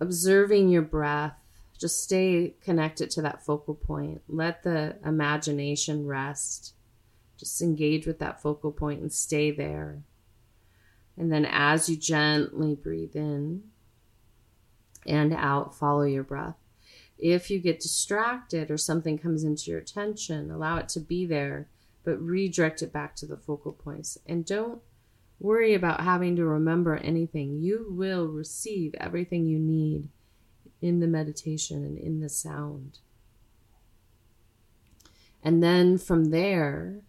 observing 0.00 0.68
your 0.68 0.82
breath, 0.82 1.34
just 1.78 2.02
stay 2.02 2.54
connected 2.62 3.10
to 3.10 3.22
that 3.22 3.44
focal 3.44 3.74
point. 3.74 4.22
Let 4.28 4.62
the 4.62 4.96
imagination 5.04 6.06
rest. 6.06 6.74
Just 7.36 7.60
engage 7.60 8.06
with 8.06 8.18
that 8.20 8.40
focal 8.40 8.72
point 8.72 9.00
and 9.00 9.12
stay 9.12 9.50
there. 9.50 10.02
And 11.18 11.32
then 11.32 11.46
as 11.46 11.88
you 11.88 11.96
gently 11.96 12.74
breathe 12.74 13.14
in 13.16 13.64
and 15.06 15.32
out, 15.34 15.74
follow 15.74 16.02
your 16.02 16.22
breath. 16.22 16.56
If 17.18 17.50
you 17.50 17.58
get 17.58 17.80
distracted 17.80 18.70
or 18.70 18.76
something 18.76 19.18
comes 19.18 19.42
into 19.42 19.70
your 19.70 19.80
attention, 19.80 20.50
allow 20.50 20.76
it 20.76 20.88
to 20.90 21.00
be 21.00 21.26
there 21.26 21.68
but 22.06 22.22
redirect 22.22 22.82
it 22.82 22.92
back 22.92 23.16
to 23.16 23.26
the 23.26 23.36
focal 23.36 23.72
points. 23.72 24.16
And 24.26 24.46
don't 24.46 24.80
worry 25.40 25.74
about 25.74 26.00
having 26.00 26.36
to 26.36 26.46
remember 26.46 26.96
anything. 26.96 27.60
You 27.60 27.88
will 27.90 28.28
receive 28.28 28.94
everything 28.98 29.44
you 29.44 29.58
need 29.58 30.08
in 30.80 31.00
the 31.00 31.08
meditation 31.08 31.84
and 31.84 31.98
in 31.98 32.20
the 32.20 32.28
sound. 32.28 33.00
And 35.42 35.62
then 35.62 35.98
from 35.98 36.26
there, 36.26 37.00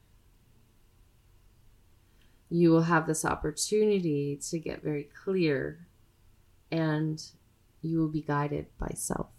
you 2.50 2.72
will 2.72 2.84
have 2.84 3.06
this 3.06 3.24
opportunity 3.24 4.40
to 4.50 4.58
get 4.58 4.82
very 4.82 5.04
clear 5.04 5.88
and 6.72 7.24
you 7.84 8.00
will 8.00 8.08
be 8.08 8.22
guided 8.22 8.66
by 8.80 8.92
self. 8.96 9.37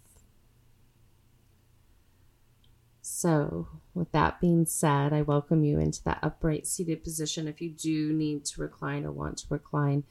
So, 3.21 3.67
with 3.93 4.13
that 4.13 4.39
being 4.39 4.65
said, 4.65 5.11
I 5.11 5.23
welcome 5.23 5.65
you 5.65 5.77
into 5.77 6.01
that 6.05 6.19
upright 6.23 6.65
seated 6.65 7.03
position. 7.03 7.49
If 7.49 7.59
you 7.59 7.69
do 7.69 8.13
need 8.13 8.45
to 8.45 8.61
recline 8.61 9.03
or 9.03 9.11
want 9.11 9.39
to 9.39 9.45
recline 9.49 10.05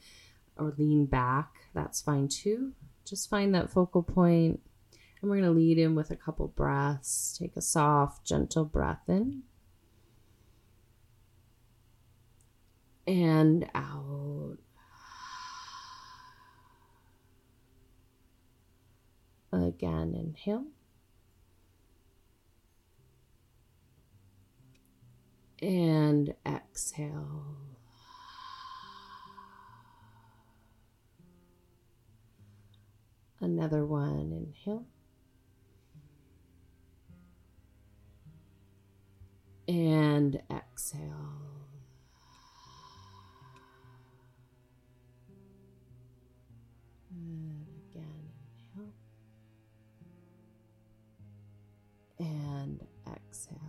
or 0.55 0.75
lean 0.77 1.07
back, 1.07 1.49
that's 1.73 2.03
fine 2.03 2.27
too. 2.27 2.73
Just 3.05 3.27
find 3.27 3.55
that 3.55 3.71
focal 3.71 4.03
point, 4.03 4.61
and 4.91 5.31
we're 5.31 5.37
going 5.37 5.51
to 5.51 5.59
lead 5.59 5.79
in 5.79 5.95
with 5.95 6.11
a 6.11 6.15
couple 6.15 6.49
breaths. 6.49 7.35
Take 7.39 7.57
a 7.57 7.61
soft, 7.61 8.27
gentle 8.27 8.63
breath 8.63 9.01
in 9.07 9.41
and 13.07 13.67
out. 13.73 14.57
Again, 19.51 20.13
inhale. 20.13 20.65
And 25.61 26.33
exhale. 26.45 27.57
Another 33.41 33.85
one, 33.85 34.33
inhale. 34.33 34.85
And 39.67 40.41
exhale. 40.51 41.01
And 47.11 47.65
again, 47.91 48.29
inhale. 48.75 48.93
And 52.19 52.85
exhale. 53.07 53.68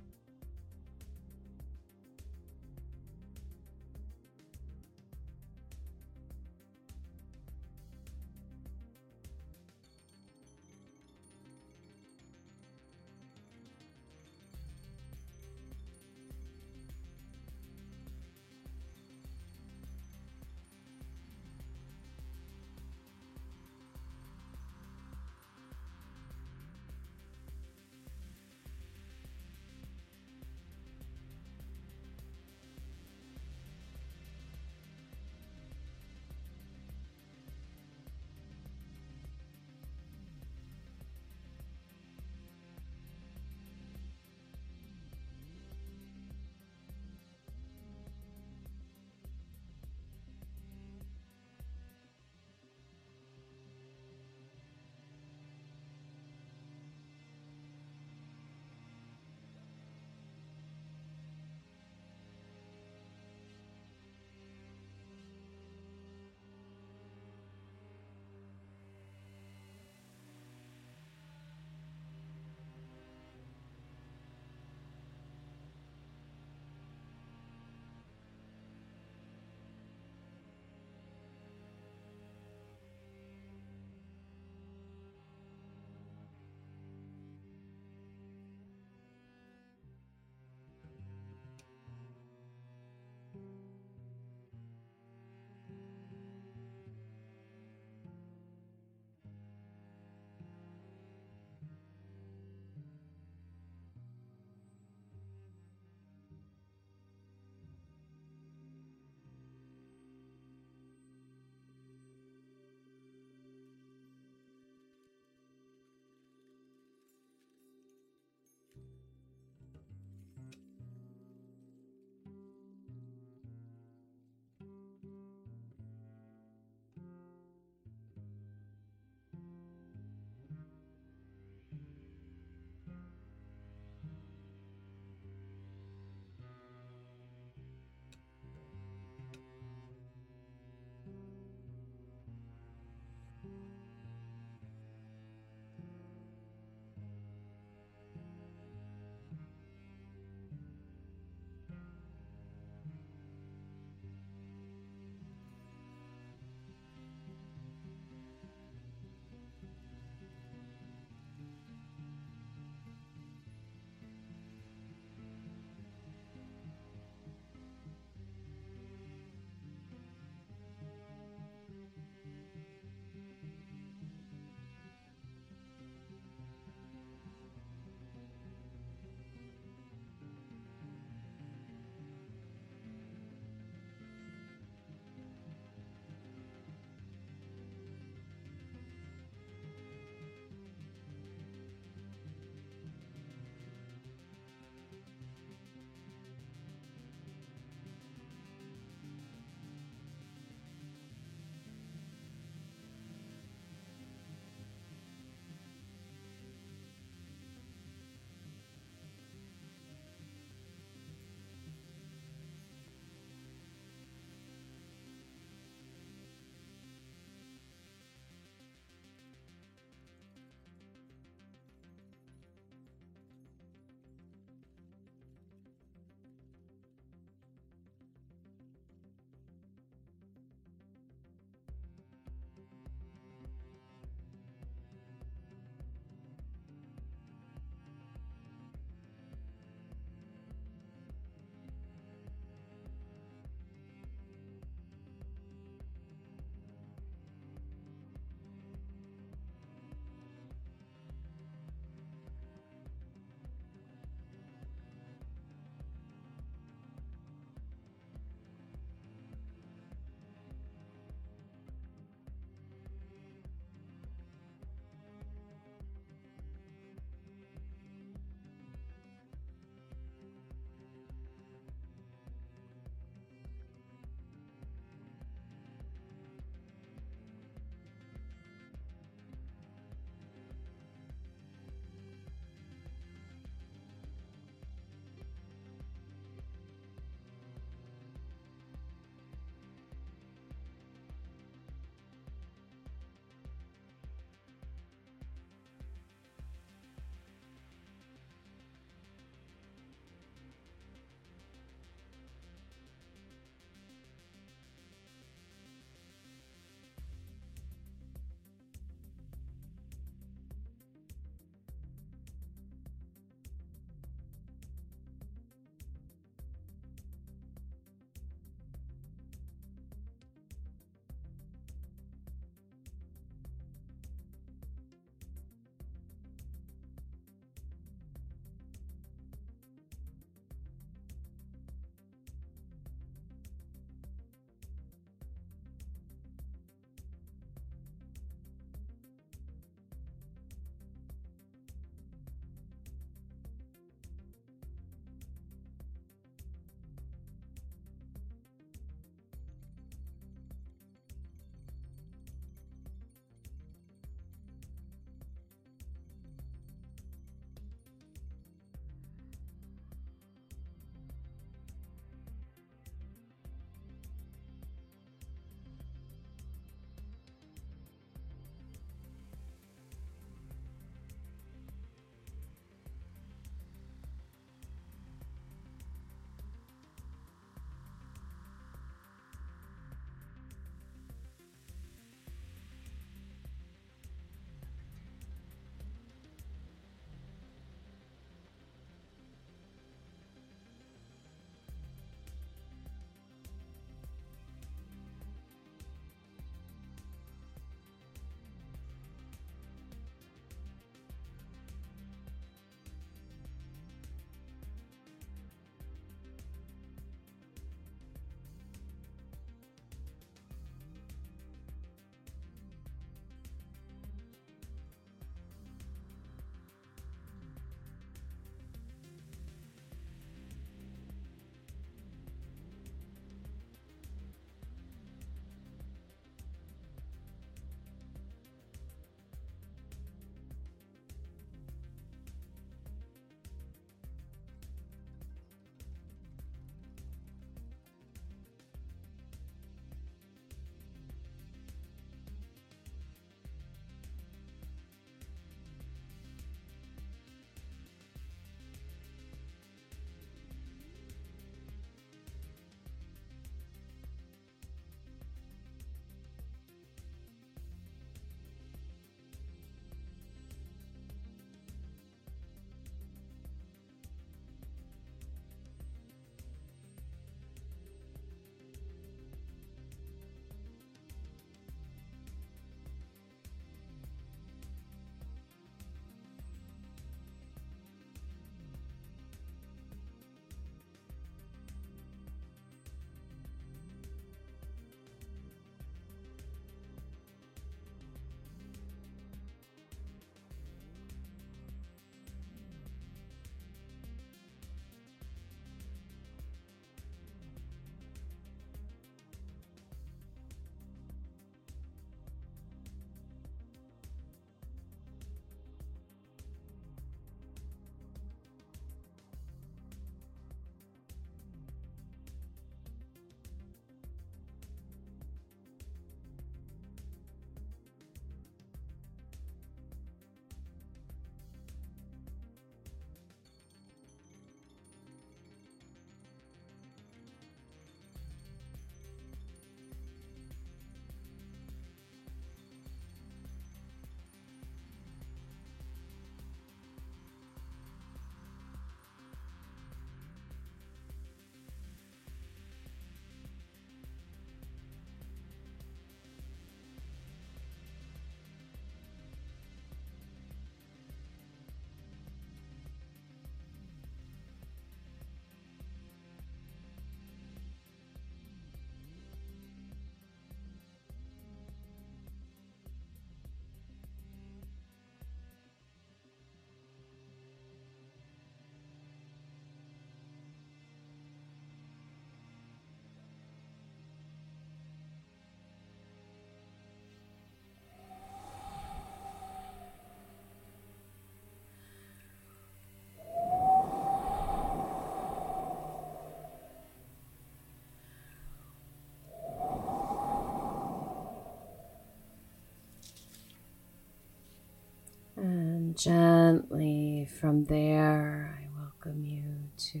Gently 595.98 597.28
from 597.40 597.64
there, 597.64 598.56
I 598.56 598.68
welcome 598.80 599.24
you 599.24 599.42
to 599.90 600.00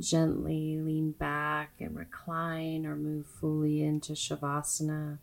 gently 0.00 0.78
lean 0.80 1.12
back 1.12 1.74
and 1.78 1.94
recline 1.94 2.86
or 2.86 2.96
move 2.96 3.26
fully 3.26 3.82
into 3.82 4.14
Shavasana, 4.14 5.18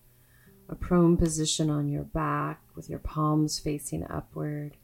a 0.70 0.76
prone 0.76 1.18
position 1.18 1.72
on 1.72 1.89
your 1.89 2.04
back 2.04 2.62
with 2.76 2.91
your 2.91 3.00
palms 3.00 3.58
facing 3.58 4.06
upward 4.08 4.78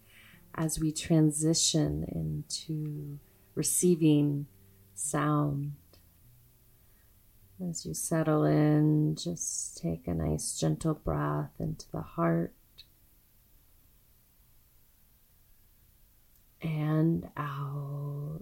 as 0.55 0.79
we 0.79 0.91
transition 0.91 2.03
into 2.11 3.19
receiving 3.53 4.47
sound. 4.95 5.73
As 7.69 7.85
you 7.85 7.93
settle 7.93 8.43
in, 8.45 9.15
just 9.15 9.77
take 9.77 10.07
a 10.07 10.13
nice 10.15 10.59
gentle 10.59 10.95
breath 10.95 11.51
into 11.59 11.85
the 11.91 12.01
heart 12.01 12.51
and 16.65 17.29
out. 17.37 18.39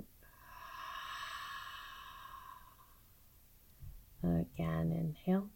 Again, 4.23 5.15
inhale. 5.25 5.49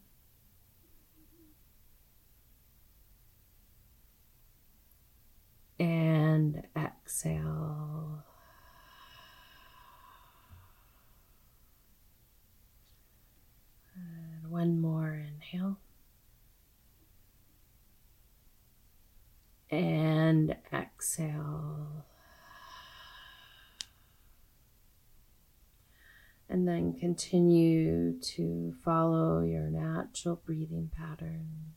And 5.80 6.62
exhale. 6.76 8.24
And 13.94 14.50
one 14.50 14.80
more 14.80 15.14
inhale. 15.14 15.78
And 19.70 20.54
exhale. 20.72 22.04
And 26.48 26.66
then 26.66 26.94
continue 26.94 28.18
to 28.20 28.74
follow 28.82 29.42
your 29.42 29.70
natural 29.70 30.40
breathing 30.44 30.90
pattern. 30.96 31.74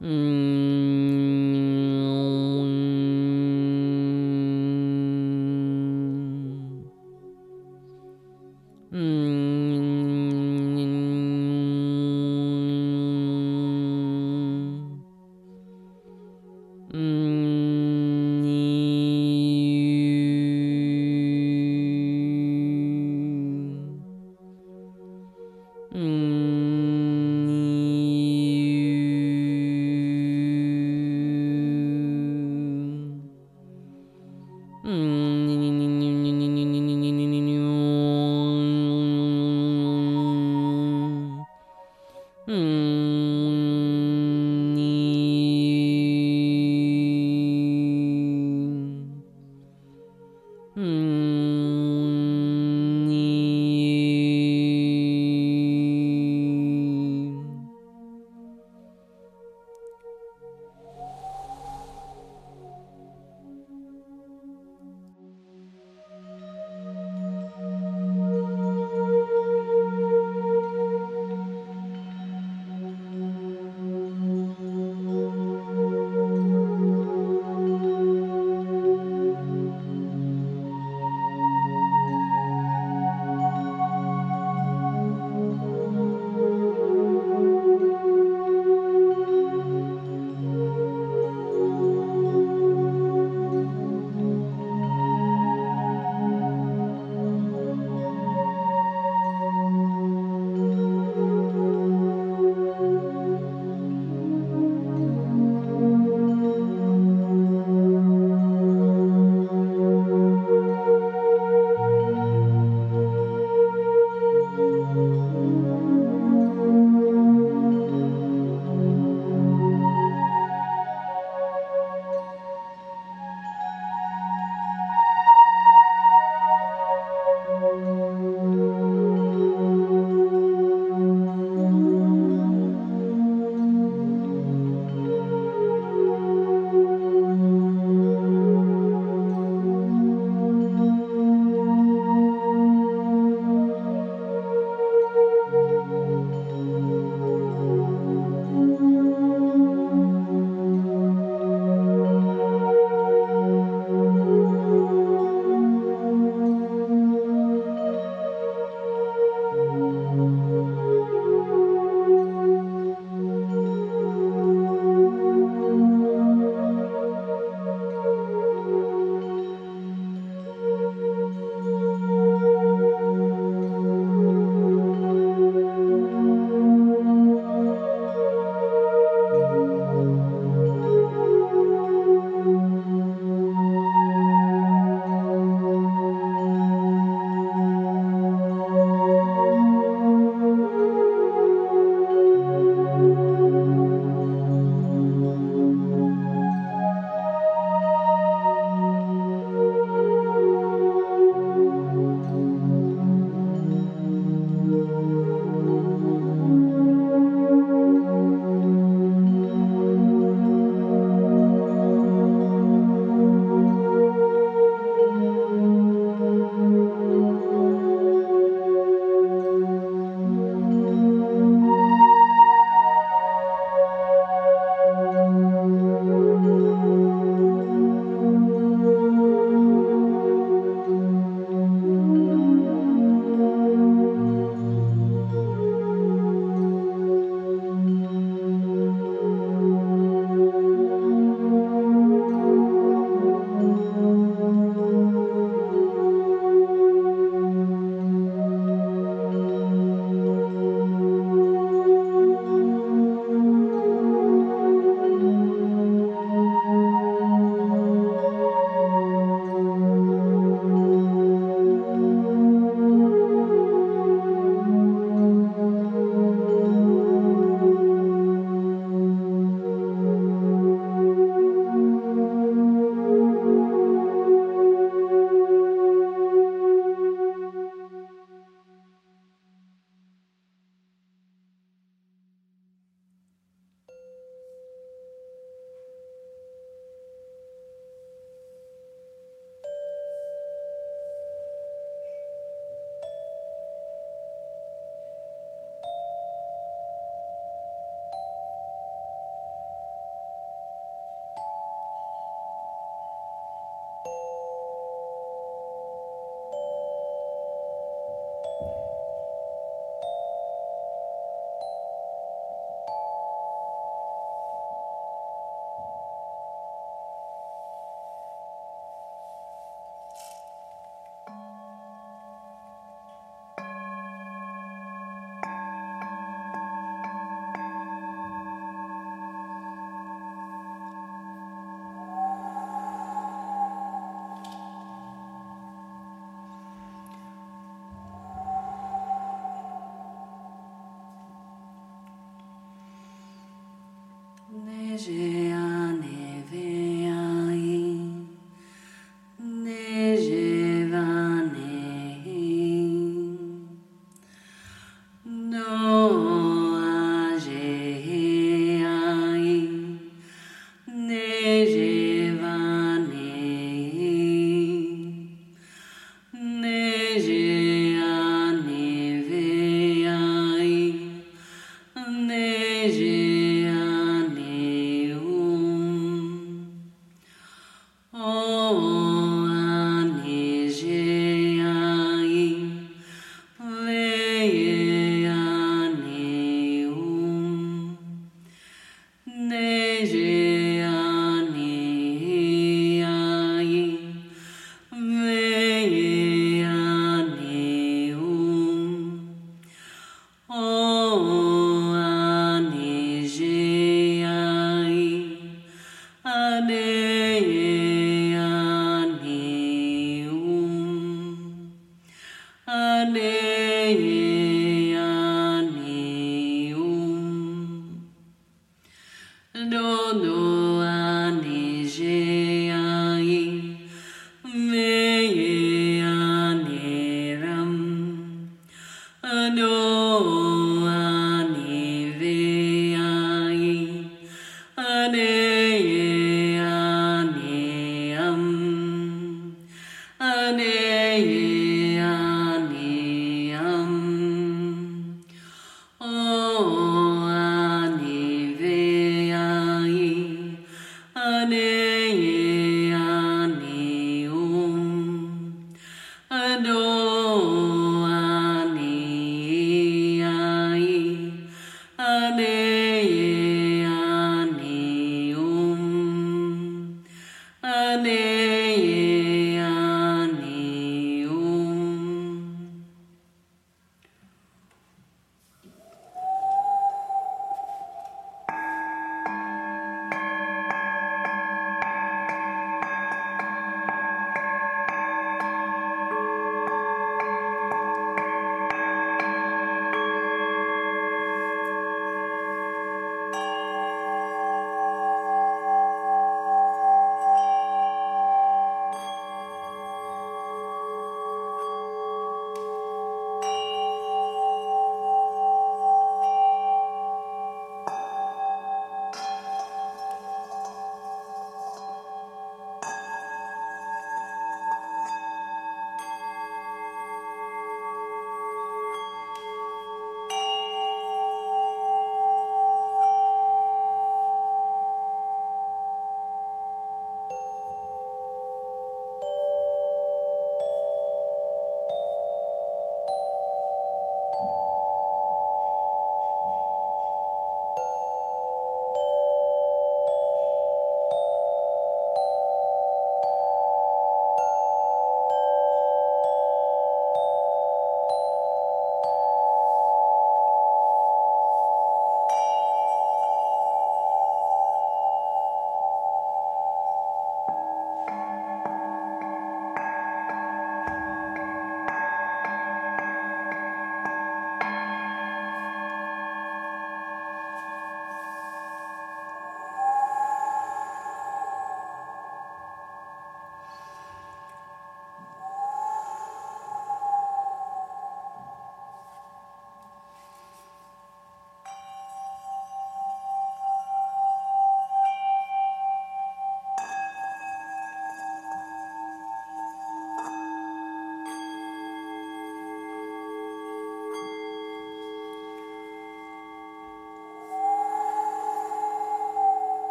Mm, 0.00 0.27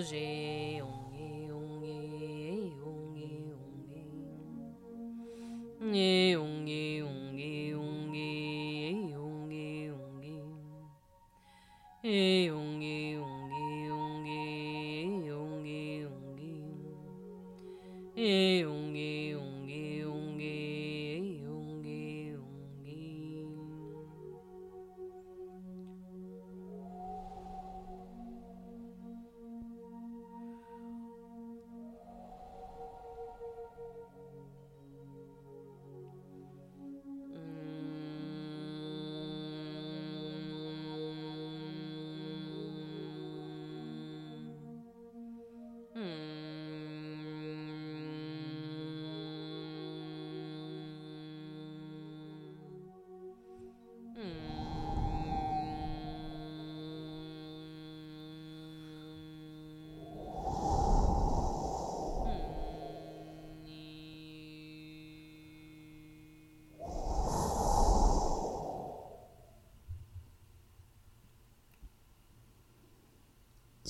hoje. 0.00 0.39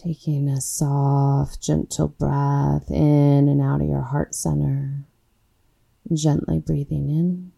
Taking 0.02 0.48
a 0.48 0.62
soft, 0.62 1.62
gentle 1.62 2.08
breath 2.08 2.90
in 2.90 3.48
and 3.48 3.60
out 3.60 3.82
of 3.82 3.86
your 3.88 4.00
heart 4.00 4.34
center. 4.34 5.04
Gently 6.10 6.58
breathing 6.58 7.10
in 7.10 7.52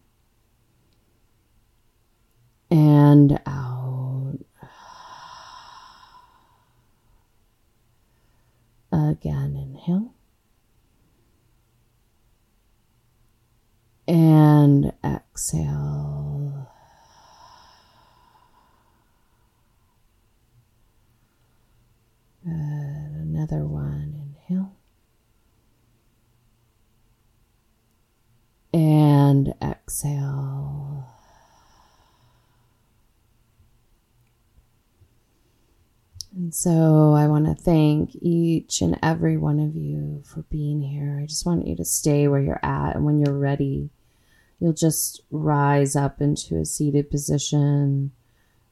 and 2.73 3.39
out. 3.47 4.39
Again, 8.90 9.56
inhale. 9.56 10.14
And 14.09 14.93
exhale. 15.05 16.69
Good. 22.44 22.51
Another 22.52 23.64
one. 23.66 24.35
Inhale. 24.48 24.77
And 28.74 29.55
exhale. 29.62 31.06
And 36.35 36.51
so 36.62 37.12
I 37.12 37.26
want 37.26 37.47
to 37.47 37.60
thank 37.60 38.14
each 38.20 38.82
and 38.82 38.97
every 39.02 39.36
one 39.36 39.59
of 39.59 39.74
you 39.74 40.22
for 40.24 40.43
being 40.43 40.80
here. 40.80 41.18
I 41.20 41.26
just 41.26 41.44
want 41.44 41.66
you 41.66 41.74
to 41.74 41.84
stay 41.84 42.28
where 42.28 42.40
you're 42.40 42.60
at. 42.62 42.94
And 42.94 43.05
when 43.05 43.18
you're 43.18 43.36
ready, 43.36 43.90
you'll 44.60 44.72
just 44.72 45.22
rise 45.32 45.97
up 45.97 46.20
into 46.20 46.60
a 46.60 46.64
seated 46.64 47.10
position 47.10 48.12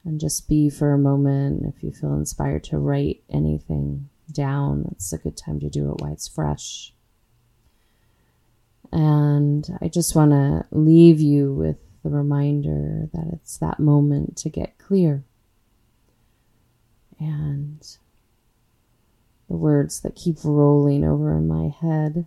and 0.05 0.21
just 0.21 0.47
be 0.47 0.69
for 0.69 0.93
a 0.93 0.97
moment. 0.97 1.65
If 1.65 1.83
you 1.83 1.91
feel 1.91 2.13
inspired 2.13 2.63
to 2.65 2.77
write 2.77 3.23
anything 3.29 4.07
down, 4.31 4.87
it's 4.93 5.11
a 5.11 5.17
good 5.17 5.35
time 5.35 5.59
to 5.59 5.69
do 5.69 5.91
it 5.91 5.99
while 5.99 6.13
it's 6.13 6.29
fresh. 6.29 6.93
And 8.93 9.67
I 9.81 9.89
just 9.89 10.15
want 10.15 10.31
to 10.31 10.65
leave 10.71 11.19
you 11.19 11.53
with 11.53 11.75
the 12.03 12.09
reminder 12.09 13.09
that 13.13 13.27
it's 13.33 13.57
that 13.57 13.81
moment 13.81 14.37
to 14.37 14.49
get 14.49 14.77
clear. 14.77 15.25
And 17.21 17.81
the 19.47 19.55
words 19.55 20.01
that 20.01 20.15
keep 20.15 20.43
rolling 20.43 21.05
over 21.05 21.37
in 21.37 21.47
my 21.47 21.69
head 21.69 22.25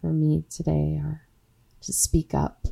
for 0.00 0.12
me 0.14 0.44
today 0.48 0.98
are 1.02 1.26
to 1.82 1.92
speak 1.92 2.32
up 2.32 2.68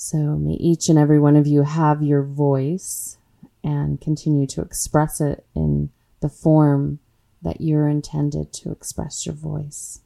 So 0.00 0.16
may 0.16 0.52
each 0.52 0.88
and 0.88 0.96
every 0.96 1.18
one 1.18 1.34
of 1.34 1.48
you 1.48 1.64
have 1.64 2.04
your 2.04 2.22
voice 2.22 3.18
and 3.64 4.00
continue 4.00 4.46
to 4.46 4.62
express 4.62 5.20
it 5.20 5.44
in 5.56 5.90
the 6.20 6.28
form 6.28 7.00
that 7.42 7.60
you're 7.60 7.88
intended 7.88 8.52
to 8.54 8.70
express 8.70 9.26
your 9.26 9.34
voice. 9.34 10.00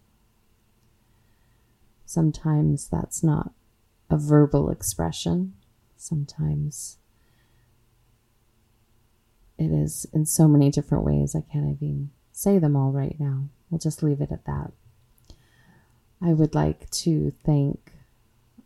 Sometimes 2.07 2.89
that's 2.89 3.23
not 3.23 3.53
a 4.09 4.17
verbal 4.17 4.71
expression. 4.71 5.53
Sometimes 5.99 6.97
it 9.59 9.71
is 9.71 10.07
in 10.13 10.27
so 10.27 10.49
many 10.49 10.71
different 10.71 11.05
ways. 11.05 11.35
I 11.35 11.41
can't 11.41 11.77
even 11.81 12.11
say 12.33 12.59
them 12.59 12.77
all 12.77 12.91
right 12.91 13.17
now. 13.19 13.45
We'll 13.71 13.79
just 13.79 14.03
leave 14.03 14.21
it 14.21 14.33
at 14.33 14.45
that. 14.47 14.73
I 16.21 16.33
would 16.33 16.55
like 16.55 16.89
to 16.91 17.33
thank 17.45 17.93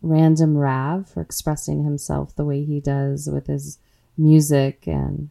Random 0.01 0.57
Rab 0.57 1.07
for 1.07 1.21
expressing 1.21 1.83
himself 1.83 2.35
the 2.35 2.45
way 2.45 2.63
he 2.63 2.79
does 2.79 3.27
with 3.27 3.47
his 3.47 3.79
music 4.17 4.87
and 4.87 5.29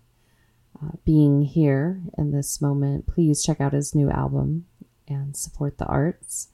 uh, 0.82 0.92
being 1.04 1.42
here 1.42 2.02
in 2.18 2.32
this 2.32 2.60
moment. 2.60 3.06
Please 3.06 3.44
check 3.44 3.60
out 3.60 3.72
his 3.72 3.94
new 3.94 4.10
album 4.10 4.66
and 5.08 5.36
support 5.36 5.78
the 5.78 5.86
arts. 5.86 6.48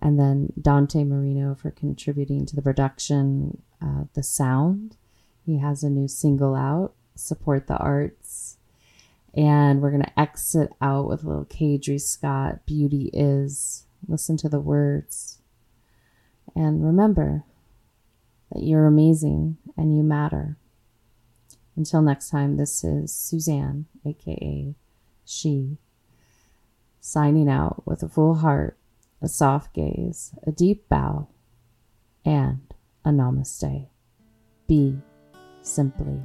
And 0.00 0.18
then 0.18 0.52
Dante 0.60 1.02
Marino 1.02 1.56
for 1.56 1.72
contributing 1.72 2.46
to 2.46 2.54
the 2.54 2.62
production, 2.62 3.62
uh, 3.82 4.04
the 4.14 4.22
sound. 4.22 4.96
He 5.44 5.58
has 5.58 5.82
a 5.82 5.90
new 5.90 6.06
single 6.06 6.54
out, 6.54 6.94
Support 7.18 7.66
the 7.66 7.76
Arts. 7.76 8.56
And 9.34 9.80
we're 9.80 9.90
going 9.90 10.02
to 10.02 10.20
exit 10.20 10.70
out 10.80 11.08
with 11.08 11.22
a 11.22 11.28
little 11.28 11.44
Kadri 11.44 12.00
Scott, 12.00 12.66
Beauty 12.66 13.10
Is. 13.12 13.84
Listen 14.06 14.36
to 14.38 14.48
the 14.48 14.60
words. 14.60 15.38
And 16.54 16.84
remember, 16.84 17.44
that 18.52 18.62
you're 18.62 18.86
amazing 18.86 19.58
and 19.76 19.96
you 19.96 20.02
matter. 20.02 20.56
Until 21.76 22.02
next 22.02 22.30
time, 22.30 22.56
this 22.56 22.82
is 22.82 23.12
Suzanne, 23.12 23.86
aka 24.04 24.74
She, 25.24 25.78
signing 27.00 27.48
out 27.48 27.86
with 27.86 28.02
a 28.02 28.08
full 28.08 28.36
heart, 28.36 28.76
a 29.22 29.28
soft 29.28 29.72
gaze, 29.74 30.32
a 30.46 30.50
deep 30.50 30.88
bow, 30.88 31.28
and 32.24 32.74
a 33.04 33.10
namaste. 33.10 33.86
Be 34.66 34.98
simply. 35.62 36.20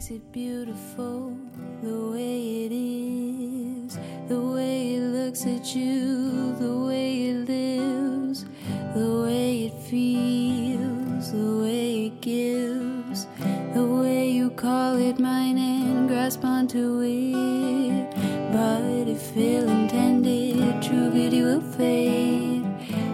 Makes 0.00 0.12
it 0.12 0.32
beautiful, 0.32 1.36
the 1.82 2.10
way 2.12 2.64
it 2.64 2.72
is, 2.72 3.98
the 4.28 4.40
way 4.40 4.94
it 4.94 5.02
looks 5.02 5.44
at 5.44 5.76
you, 5.76 6.54
the 6.54 6.74
way 6.88 7.28
it 7.28 7.46
lives, 7.46 8.46
the 8.94 9.22
way 9.26 9.66
it 9.66 9.74
feels, 9.90 11.32
the 11.32 11.60
way 11.62 12.06
it 12.06 12.18
gives, 12.22 13.26
the 13.74 13.84
way 13.84 14.30
you 14.30 14.48
call 14.48 14.96
it 14.96 15.18
mine 15.18 15.58
and 15.58 16.08
grasp 16.08 16.46
onto 16.46 17.02
it. 17.04 18.10
But 18.54 19.06
if 19.06 19.36
ill 19.36 19.68
intended, 19.68 20.82
true 20.82 21.10
beauty 21.10 21.42
will 21.42 21.60
fade. 21.60 22.64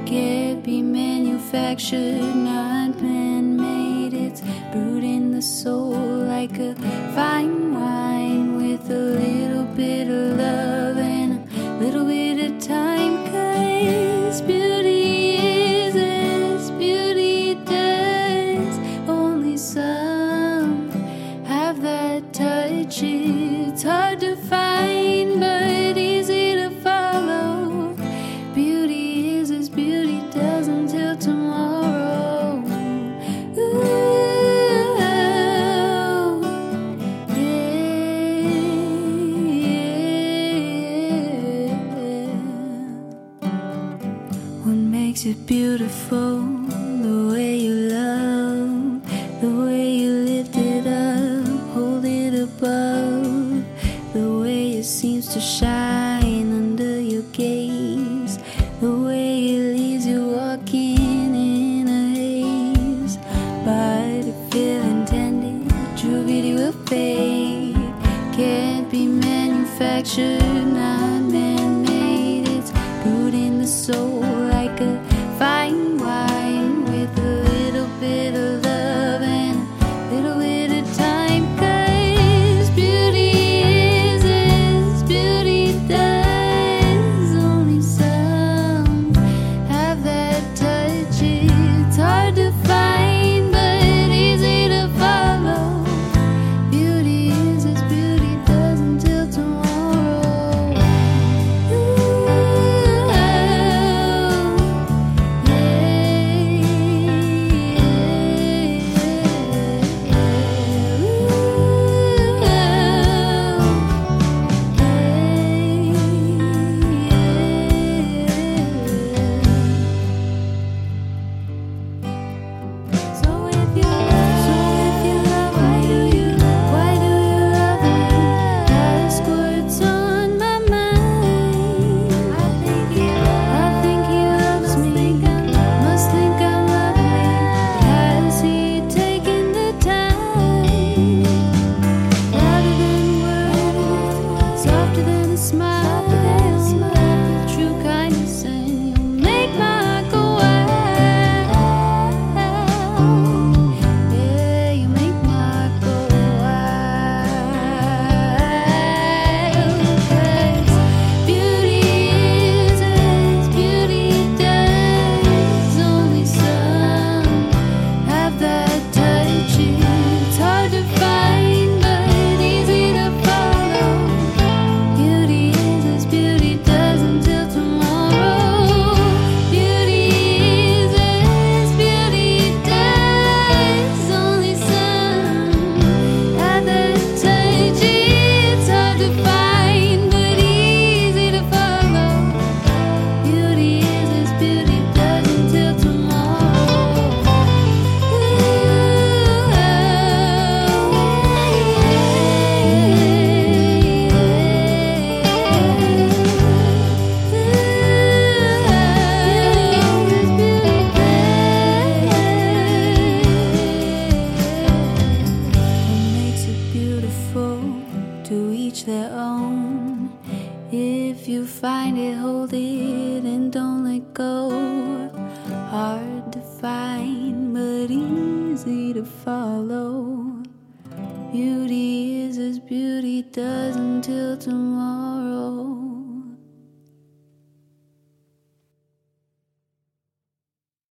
Can't 0.06 0.62
be 0.62 0.82
manufactured, 0.82 2.36
not 2.36 3.02
man 3.02 3.56
made. 3.56 4.14
It's 4.14 4.40
the 4.40 5.00
soul 5.47 5.94
like 6.27 6.59
a 6.59 6.74
fine 7.14 7.73
wine 7.73 8.56
with 8.56 8.90
a 8.90 8.94
little 8.94 9.64
bit 9.77 10.09
of 10.09 10.36
love 10.36 10.98
and 10.98 11.48
a 11.56 11.85
little 11.85 12.05
bit 12.05 12.15